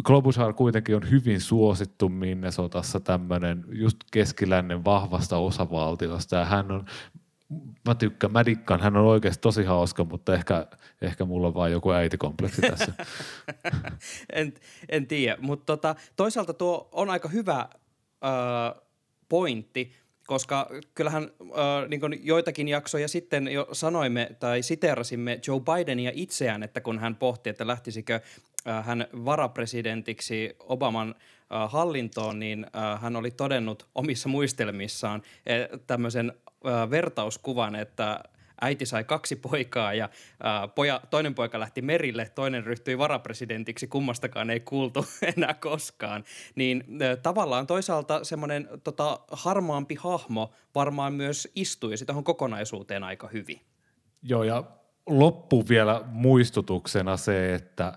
Klobuchar 0.06 0.52
kuitenkin 0.52 0.96
on 0.96 1.10
hyvin 1.10 1.40
suosittu 1.40 2.08
Minnesotassa 2.08 3.00
tämmöinen 3.00 3.64
just 3.68 3.96
keskilännen 4.12 4.84
vahvasta 4.84 5.36
osavaltiosta 5.36 6.36
ja 6.36 6.44
hän 6.44 6.70
on 6.70 6.86
mä 7.88 7.94
tykkään, 7.94 8.32
mä 8.32 8.44
dikkaan, 8.44 8.80
hän 8.80 8.96
on 8.96 9.04
oikeasti 9.04 9.40
tosi 9.40 9.64
hauska, 9.64 10.04
mutta 10.04 10.34
ehkä, 10.34 10.66
ehkä 11.02 11.24
mulla 11.24 11.48
on 11.48 11.54
vain 11.54 11.72
joku 11.72 11.90
äitikompleksi 11.90 12.62
tässä. 12.62 12.92
en, 14.32 14.54
en 14.88 15.06
tiedä, 15.06 15.36
mutta 15.40 15.76
tota, 15.76 15.94
toisaalta 16.16 16.54
tuo 16.54 16.88
on 16.92 17.10
aika 17.10 17.28
hyvä 17.28 17.58
äh, 17.60 18.82
pointti, 19.28 19.92
koska 20.26 20.70
kyllähän 20.94 21.30
äh, 21.40 21.88
niin 21.88 22.20
joitakin 22.26 22.68
jaksoja 22.68 23.08
sitten 23.08 23.48
jo 23.48 23.68
sanoimme 23.72 24.30
tai 24.40 24.62
siterasimme 24.62 25.40
Joe 25.46 25.60
Bidenia 25.60 26.10
itseään, 26.14 26.62
että 26.62 26.80
kun 26.80 26.98
hän 26.98 27.16
pohti, 27.16 27.50
että 27.50 27.66
lähtisikö 27.66 28.20
äh, 28.68 28.86
hän 28.86 29.06
varapresidentiksi 29.24 30.56
Obaman 30.58 31.14
äh, 31.18 31.70
hallintoon, 31.70 32.38
niin 32.38 32.66
äh, 32.76 33.02
hän 33.02 33.16
oli 33.16 33.30
todennut 33.30 33.86
omissa 33.94 34.28
muistelmissaan 34.28 35.22
äh, 35.50 35.80
tämmöisen 35.86 36.32
äh, 36.66 36.90
vertauskuvan, 36.90 37.74
että 37.74 38.20
äiti 38.60 38.86
sai 38.86 39.04
kaksi 39.04 39.36
poikaa 39.36 39.94
ja 39.94 40.08
ää, 40.42 40.68
poja, 40.68 41.00
toinen 41.10 41.34
poika 41.34 41.60
lähti 41.60 41.82
merille, 41.82 42.30
toinen 42.34 42.64
ryhtyi 42.64 42.98
varapresidentiksi, 42.98 43.86
kummastakaan 43.86 44.50
ei 44.50 44.60
kuultu 44.60 45.06
enää 45.36 45.54
koskaan. 45.54 46.24
Niin 46.54 46.84
ää, 47.02 47.16
tavallaan 47.16 47.66
toisaalta 47.66 48.24
semmoinen 48.24 48.68
tota, 48.84 49.20
harmaampi 49.30 49.94
hahmo 49.94 50.52
varmaan 50.74 51.12
myös 51.12 51.48
istui 51.54 51.94
tuohon 52.06 52.24
kokonaisuuteen 52.24 53.04
aika 53.04 53.28
hyvin. 53.28 53.60
Joo, 54.22 54.42
ja 54.42 54.64
loppu 55.06 55.64
vielä 55.68 56.02
muistutuksena 56.06 57.16
se, 57.16 57.54
että 57.54 57.92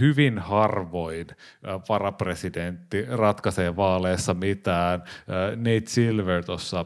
hyvin 0.00 0.38
harvoin 0.38 1.26
varapresidentti 1.88 3.04
ratkaisee 3.08 3.76
vaaleissa 3.76 4.34
mitään. 4.34 5.02
Nate 5.56 5.86
Silver 5.86 6.44
tuossa 6.44 6.84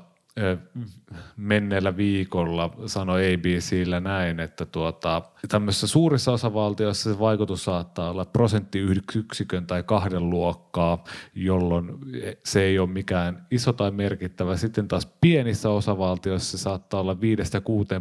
menneellä 1.37 1.96
viikolla 1.96 2.70
sanoi 2.87 3.35
ABCllä 3.35 4.01
näin, 4.01 4.40
että 4.40 4.66
tuota, 4.66 5.22
tämmöisissä 5.48 5.87
suurissa 5.87 6.33
osavaltioissa 6.33 7.12
se 7.12 7.18
vaikutus 7.18 7.64
saattaa 7.64 8.11
olla 8.11 8.24
prosenttiyksikön 8.24 9.66
tai 9.66 9.83
kahden 9.83 10.31
luokkaa, 10.31 11.05
jolloin 11.35 11.98
se 12.44 12.62
ei 12.62 12.79
ole 12.79 12.88
mikään 12.88 13.46
iso 13.51 13.72
tai 13.72 13.90
merkittävä. 13.90 14.57
Sitten 14.57 14.88
taas 14.88 15.09
pienissä 15.20 15.70
osavaltioissa 15.70 16.59
se 16.59 16.62
saattaa 16.62 17.01
olla 17.01 17.14
5-6 17.14 17.16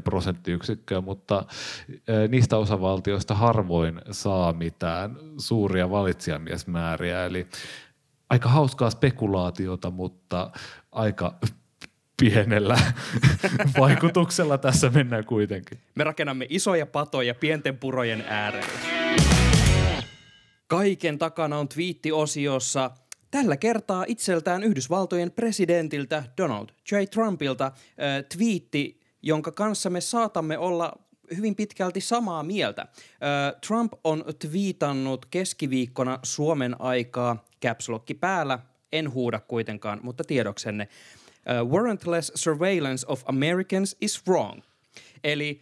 prosenttiyksikköä, 0.04 1.02
mutta 1.02 1.46
niistä 2.30 2.58
osavaltioista 2.58 3.36
harvoin 3.36 4.02
saa 4.12 4.54
mitään 4.54 5.18
suuria 5.38 5.90
valitsijamiesmääriä. 5.90 7.26
Eli 7.26 7.48
aika 8.30 8.50
hauskaa 8.50 8.90
spekulaatiota, 8.90 9.92
mutta 9.92 10.52
aika 10.92 11.34
pienellä 12.22 12.78
vaikutuksella 13.80 14.58
tässä 14.58 14.90
mennään 14.90 15.26
kuitenkin. 15.26 15.80
Me 15.96 16.04
rakennamme 16.04 16.46
isoja 16.50 16.86
patoja 16.86 17.36
pienten 17.36 17.78
purojen 17.78 18.24
äärellä. 18.28 18.68
Kaiken 20.68 21.18
takana 21.18 21.58
on 21.58 21.68
twiittiosiossa 21.68 22.92
tällä 23.32 23.58
kertaa 23.58 24.06
itseltään 24.08 24.64
Yhdysvaltojen 24.64 25.32
presidentiltä 25.32 26.24
Donald 26.38 26.70
J. 26.92 26.96
Trumpilta 27.12 27.66
äh, 27.66 27.74
twiitti, 28.36 29.00
jonka 29.22 29.52
kanssa 29.52 29.90
me 29.90 30.02
saatamme 30.02 30.58
olla 30.58 30.94
hyvin 31.38 31.56
pitkälti 31.56 32.02
samaa 32.02 32.44
mieltä. 32.44 32.82
Äh, 32.82 32.88
Trump 33.68 33.94
on 34.04 34.26
twiitannut 34.40 35.26
keskiviikkona 35.26 36.20
Suomen 36.24 36.82
aikaa 36.82 37.46
caps 37.66 37.88
päällä. 38.20 38.60
En 38.92 39.14
huuda 39.14 39.40
kuitenkaan, 39.40 40.00
mutta 40.04 40.24
tiedoksenne 40.24 40.88
uh, 41.48 41.72
warrantless 41.72 42.32
surveillance 42.36 43.06
of 43.08 43.24
Americans 43.26 43.96
is 44.02 44.28
wrong. 44.28 44.62
Eli 45.24 45.62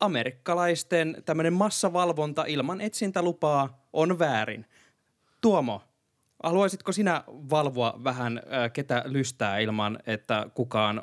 amerikkalaisten 0.00 1.22
tämmöinen 1.24 1.52
massavalvonta 1.52 2.44
ilman 2.44 2.80
etsintälupaa 2.80 3.86
on 3.92 4.18
väärin. 4.18 4.66
Tuomo, 5.40 5.82
haluaisitko 6.42 6.92
sinä 6.92 7.24
valvoa 7.28 8.00
vähän 8.04 8.38
äh, 8.38 8.72
ketä 8.72 9.02
lystää 9.06 9.58
ilman, 9.58 9.98
että 10.06 10.46
kukaan 10.54 11.02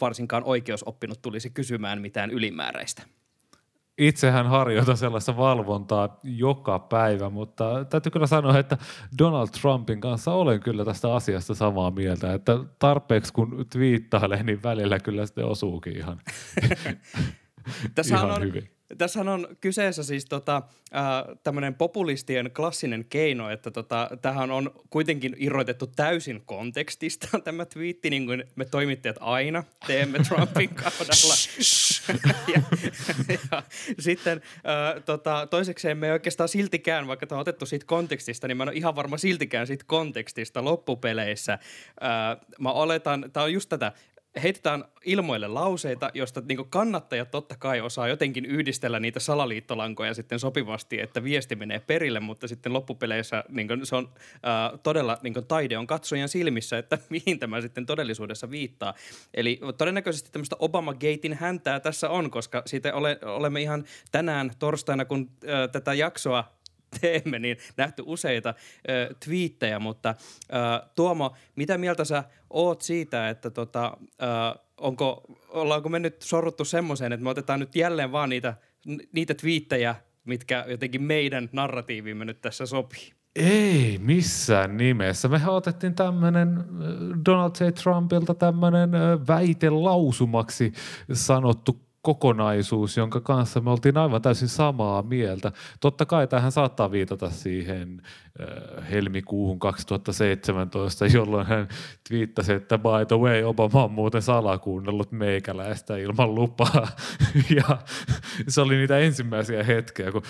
varsinkaan 0.00 0.44
oikeusoppinut 0.44 1.22
tulisi 1.22 1.50
kysymään 1.50 2.00
mitään 2.00 2.30
ylimääräistä? 2.30 3.02
Itsehän 3.98 4.46
harjoitan 4.46 4.96
sellaista 4.96 5.36
valvontaa 5.36 6.20
joka 6.22 6.78
päivä, 6.78 7.30
mutta 7.30 7.84
täytyy 7.84 8.12
kyllä 8.12 8.26
sanoa, 8.26 8.58
että 8.58 8.78
Donald 9.18 9.48
Trumpin 9.60 10.00
kanssa 10.00 10.32
olen 10.32 10.60
kyllä 10.60 10.84
tästä 10.84 11.14
asiasta 11.14 11.54
samaa 11.54 11.90
mieltä, 11.90 12.34
että 12.34 12.58
tarpeeksi 12.78 13.32
kun 13.32 13.66
twiittailee, 13.72 14.42
niin 14.42 14.62
välillä 14.62 14.98
kyllä 14.98 15.26
sitten 15.26 15.44
osuukin 15.44 15.96
ihan, 15.96 16.20
ihan 18.08 18.30
on, 18.30 18.42
hyvin. 18.42 18.70
Tässä 18.98 19.20
on 19.20 19.48
kyseessä 19.60 20.02
siis 20.02 20.24
tota, 20.24 20.62
äh, 20.96 21.02
tämmöinen 21.42 21.74
populistien 21.74 22.50
klassinen 22.56 23.04
keino, 23.04 23.50
että 23.50 23.70
tota, 23.70 24.10
tähän 24.22 24.50
on 24.50 24.70
kuitenkin 24.90 25.36
irrotettu 25.38 25.86
täysin 25.86 26.42
kontekstista 26.46 27.28
tämä 27.44 27.64
twiitti, 27.64 28.10
niin 28.10 28.26
kuin 28.26 28.44
me 28.56 28.64
toimittajat 28.64 29.16
aina 29.20 29.64
teemme 29.86 30.18
Trumpin 30.28 30.68
kaudella. 30.68 31.34
ja, 32.54 32.62
ja, 33.28 33.62
sitten 33.98 34.42
äh, 34.56 35.02
tota, 35.04 35.46
toisekseen 35.50 35.98
me 35.98 36.06
ei 36.06 36.12
oikeastaan 36.12 36.48
siltikään, 36.48 37.06
vaikka 37.06 37.26
tämä 37.26 37.36
on 37.36 37.40
otettu 37.40 37.66
siitä 37.66 37.86
kontekstista, 37.86 38.48
niin 38.48 38.56
mä 38.56 38.62
en 38.62 38.68
ole 38.68 38.76
ihan 38.76 38.96
varma 38.96 39.18
siltikään 39.18 39.66
siitä 39.66 39.84
kontekstista 39.86 40.64
loppupeleissä. 40.64 41.52
Äh, 41.52 41.60
mä 42.58 42.72
oletan, 42.72 43.30
tämä 43.32 43.44
on 43.44 43.52
just 43.52 43.68
tätä, 43.68 43.92
heitetään 44.42 44.84
ilmoille 45.04 45.48
lauseita, 45.48 46.10
joista 46.14 46.42
niin 46.48 46.70
kannattajat 46.70 47.30
totta 47.30 47.54
kai 47.58 47.80
osaa 47.80 48.08
jotenkin 48.08 48.44
yhdistellä 48.44 49.00
niitä 49.00 49.20
salaliittolankoja 49.20 50.14
sitten 50.14 50.38
sopivasti, 50.38 51.00
että 51.00 51.24
viesti 51.24 51.56
menee 51.56 51.80
perille, 51.80 52.20
mutta 52.20 52.48
sitten 52.48 52.72
loppupeleissä 52.72 53.44
niin 53.48 53.68
se 53.82 53.96
on 53.96 54.08
äh, 54.34 54.80
todella 54.82 55.18
niin 55.22 55.34
taide 55.48 55.78
on 55.78 55.86
katsojan 55.86 56.28
silmissä, 56.28 56.78
että 56.78 56.98
mihin 57.10 57.38
tämä 57.38 57.60
sitten 57.60 57.86
todellisuudessa 57.86 58.50
viittaa. 58.50 58.94
Eli 59.34 59.60
todennäköisesti 59.78 60.30
tämmöistä 60.32 60.56
Obama-gatein 60.58 61.34
häntää 61.40 61.80
tässä 61.80 62.10
on, 62.10 62.30
koska 62.30 62.62
siitä 62.66 62.94
ole, 62.94 63.18
olemme 63.22 63.60
ihan 63.60 63.84
tänään 64.12 64.50
torstaina, 64.58 65.04
kun 65.04 65.30
äh, 65.44 65.70
tätä 65.72 65.94
jaksoa 65.94 66.61
teemme, 67.00 67.38
niin 67.38 67.56
nähty 67.76 68.02
useita 68.06 68.54
ö, 68.90 69.14
twiittejä, 69.24 69.78
mutta 69.78 70.14
ö, 70.42 70.86
Tuomo, 70.94 71.36
mitä 71.56 71.78
mieltä 71.78 72.04
sä 72.04 72.24
oot 72.50 72.82
siitä, 72.82 73.28
että 73.28 73.50
tota, 73.50 73.96
ö, 74.22 74.60
onko, 74.76 75.22
ollaanko 75.48 75.88
me 75.88 75.98
nyt 75.98 76.22
sorruttu 76.22 76.64
semmoiseen, 76.64 77.12
että 77.12 77.24
me 77.24 77.30
otetaan 77.30 77.60
nyt 77.60 77.76
jälleen 77.76 78.12
vaan 78.12 78.28
niitä, 78.28 78.54
niitä 79.12 79.34
twiittejä, 79.34 79.94
mitkä 80.24 80.64
jotenkin 80.68 81.02
meidän 81.02 81.48
narratiivimme 81.52 82.24
nyt 82.24 82.40
tässä 82.40 82.66
sopii? 82.66 83.12
Ei 83.36 83.98
missään 84.02 84.76
nimessä. 84.76 85.28
Mehän 85.28 85.54
otettiin 85.54 85.94
tämmöinen 85.94 86.64
Donald 87.26 87.50
J. 87.60 87.68
Trumpilta 87.82 88.34
tämmöinen 88.34 88.94
äh, 88.94 89.00
väitelausumaksi 89.28 90.72
sanottu 91.12 91.80
kokonaisuus, 92.02 92.96
jonka 92.96 93.20
kanssa 93.20 93.60
me 93.60 93.70
oltiin 93.70 93.96
aivan 93.96 94.22
täysin 94.22 94.48
samaa 94.48 95.02
mieltä. 95.02 95.52
Totta 95.80 96.06
kai 96.06 96.26
tähän 96.26 96.52
saattaa 96.52 96.90
viitata 96.90 97.30
siihen 97.30 98.02
äh, 98.40 98.90
helmikuuhun 98.90 99.58
2017, 99.58 101.06
jolloin 101.06 101.46
hän 101.46 101.68
twiittasi, 102.08 102.52
että 102.52 102.78
by 102.78 103.06
the 103.08 103.18
way, 103.18 103.42
Obama 103.42 103.84
on 103.84 103.92
muuten 103.92 104.22
salakuunnellut 104.22 105.12
meikäläistä 105.12 105.96
ilman 105.96 106.34
lupaa. 106.34 106.88
ja 107.56 107.78
se 108.48 108.60
oli 108.60 108.76
niitä 108.76 108.98
ensimmäisiä 108.98 109.62
hetkiä, 109.62 110.12
kun 110.12 110.22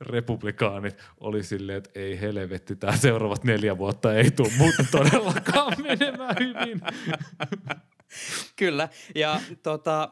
republikaanit 0.00 0.96
oli 1.20 1.42
silleen, 1.42 1.78
että 1.78 1.90
ei 1.94 2.20
helvetti, 2.20 2.76
tämä 2.76 2.96
seuraavat 2.96 3.44
neljä 3.44 3.78
vuotta 3.78 4.14
ei 4.14 4.30
tule 4.30 4.52
muuten 4.58 4.86
todellakaan 4.90 5.72
menemään 5.82 6.36
hyvin. 6.40 6.80
Kyllä, 8.56 8.88
ja 9.14 9.40
tota, 9.62 10.10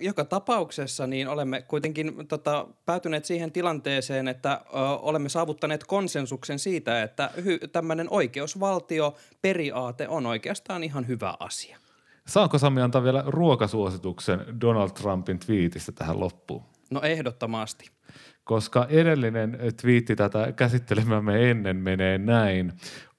Joka 0.00 0.24
tapauksessa 0.24 1.06
niin 1.06 1.28
olemme 1.28 1.62
kuitenkin 1.62 2.28
tota, 2.28 2.66
päätyneet 2.86 3.24
siihen 3.24 3.52
tilanteeseen, 3.52 4.28
että 4.28 4.60
uh, 4.64 4.70
olemme 5.08 5.28
saavuttaneet 5.28 5.84
konsensuksen 5.84 6.58
siitä, 6.58 7.02
että 7.02 7.30
hy- 7.36 7.68
tämmöinen 7.68 8.06
oikeusvaltioperiaate 8.10 10.08
on 10.08 10.26
oikeastaan 10.26 10.84
ihan 10.84 11.08
hyvä 11.08 11.34
asia. 11.40 11.78
Saanko 12.26 12.58
Sami 12.58 12.80
antaa 12.80 13.04
vielä 13.04 13.24
ruokasuosituksen 13.26 14.40
Donald 14.60 14.90
Trumpin 14.90 15.38
twiitistä 15.38 15.92
tähän 15.92 16.20
loppuun? 16.20 16.62
No 16.90 17.00
ehdottomasti. 17.00 17.90
Koska 18.44 18.86
edellinen 18.88 19.58
twiitti 19.82 20.16
tätä 20.16 20.52
käsittelemämme 20.52 21.50
ennen 21.50 21.76
menee 21.76 22.18
näin. 22.18 22.72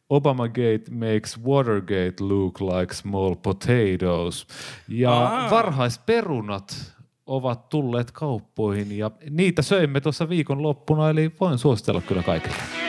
Obamagate 0.09 0.91
makes 0.91 1.43
Watergate 1.45 2.23
look 2.23 2.61
like 2.61 2.93
small 2.93 3.35
potatoes. 3.35 4.47
Ja 4.87 5.11
Aa. 5.11 5.49
varhaisperunat 5.49 6.95
ovat 7.25 7.69
tulleet 7.69 8.11
kauppoihin 8.11 8.97
ja 8.97 9.11
niitä 9.29 9.61
söimme 9.61 10.01
tuossa 10.01 10.29
viikon 10.29 10.63
loppuna, 10.63 11.09
eli 11.09 11.31
voin 11.39 11.57
suositella 11.57 12.01
kyllä 12.01 12.23
kaikille. 12.23 12.84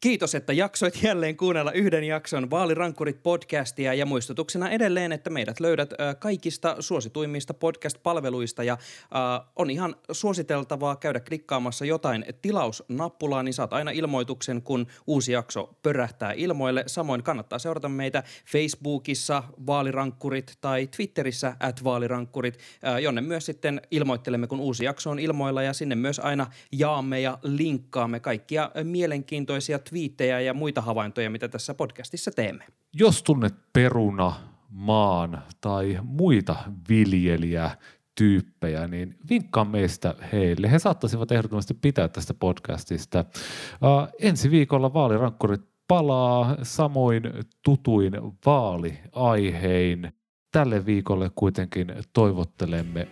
Kiitos, 0.00 0.34
että 0.34 0.52
jaksoit 0.52 1.02
jälleen 1.02 1.36
kuunnella 1.36 1.72
yhden 1.72 2.04
jakson 2.04 2.50
Vaalirankkurit 2.50 3.22
podcastia 3.22 3.94
ja 3.94 4.06
muistutuksena 4.06 4.70
edelleen, 4.70 5.12
että 5.12 5.30
meidät 5.30 5.60
löydät 5.60 5.90
kaikista 6.18 6.76
suosituimmista 6.80 7.54
podcast-palveluista 7.54 8.62
ja 8.64 8.72
äh, 8.72 9.48
on 9.56 9.70
ihan 9.70 9.96
suositeltavaa 10.12 10.96
käydä 10.96 11.20
klikkaamassa 11.20 11.84
jotain 11.84 12.24
tilausnappulaa, 12.42 13.42
niin 13.42 13.54
saat 13.54 13.72
aina 13.72 13.90
ilmoituksen, 13.90 14.62
kun 14.62 14.86
uusi 15.06 15.32
jakso 15.32 15.74
pörähtää 15.82 16.32
ilmoille. 16.32 16.84
Samoin 16.86 17.22
kannattaa 17.22 17.58
seurata 17.58 17.88
meitä 17.88 18.22
Facebookissa 18.46 19.42
Vaalirankkurit 19.66 20.58
tai 20.60 20.86
Twitterissä 20.86 21.56
at 21.60 21.84
Vaalirankkurit, 21.84 22.58
äh, 22.86 22.98
jonne 22.98 23.20
myös 23.20 23.46
sitten 23.46 23.80
ilmoittelemme, 23.90 24.46
kun 24.46 24.60
uusi 24.60 24.84
jakso 24.84 25.10
on 25.10 25.18
ilmoilla 25.18 25.62
ja 25.62 25.72
sinne 25.72 25.94
myös 25.94 26.18
aina 26.18 26.46
jaamme 26.72 27.20
ja 27.20 27.38
linkkaamme 27.42 28.20
kaikkia 28.20 28.70
mielenkiintoisia 28.84 29.78
twiittejä 29.90 30.40
ja 30.40 30.54
muita 30.54 30.80
havaintoja, 30.80 31.30
mitä 31.30 31.48
tässä 31.48 31.74
podcastissa 31.74 32.30
teemme. 32.30 32.64
Jos 32.92 33.22
tunnet 33.22 33.54
peruna, 33.72 34.32
maan 34.70 35.42
tai 35.60 35.98
muita 36.02 36.56
viljelijä 36.88 37.70
tyyppejä, 38.14 38.86
niin 38.86 39.16
vinkkaa 39.30 39.64
meistä 39.64 40.14
heille. 40.32 40.70
He 40.70 40.78
saattaisivat 40.78 41.32
ehdottomasti 41.32 41.74
pitää 41.74 42.08
tästä 42.08 42.34
podcastista. 42.34 43.24
Uh, 43.30 44.08
ensi 44.20 44.50
viikolla 44.50 44.94
vaalirankkurit 44.94 45.62
palaa 45.88 46.56
samoin 46.62 47.22
tutuin 47.64 48.12
vaaliaihein. 48.46 50.12
Tälle 50.52 50.86
viikolle 50.86 51.30
kuitenkin 51.34 51.94
toivottelemme 52.12 53.08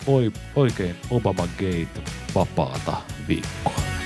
oikein 0.57 0.97
Obama 1.11 1.49
Gate 1.59 2.11
vapaata 2.35 2.97
viikkoa. 3.29 4.04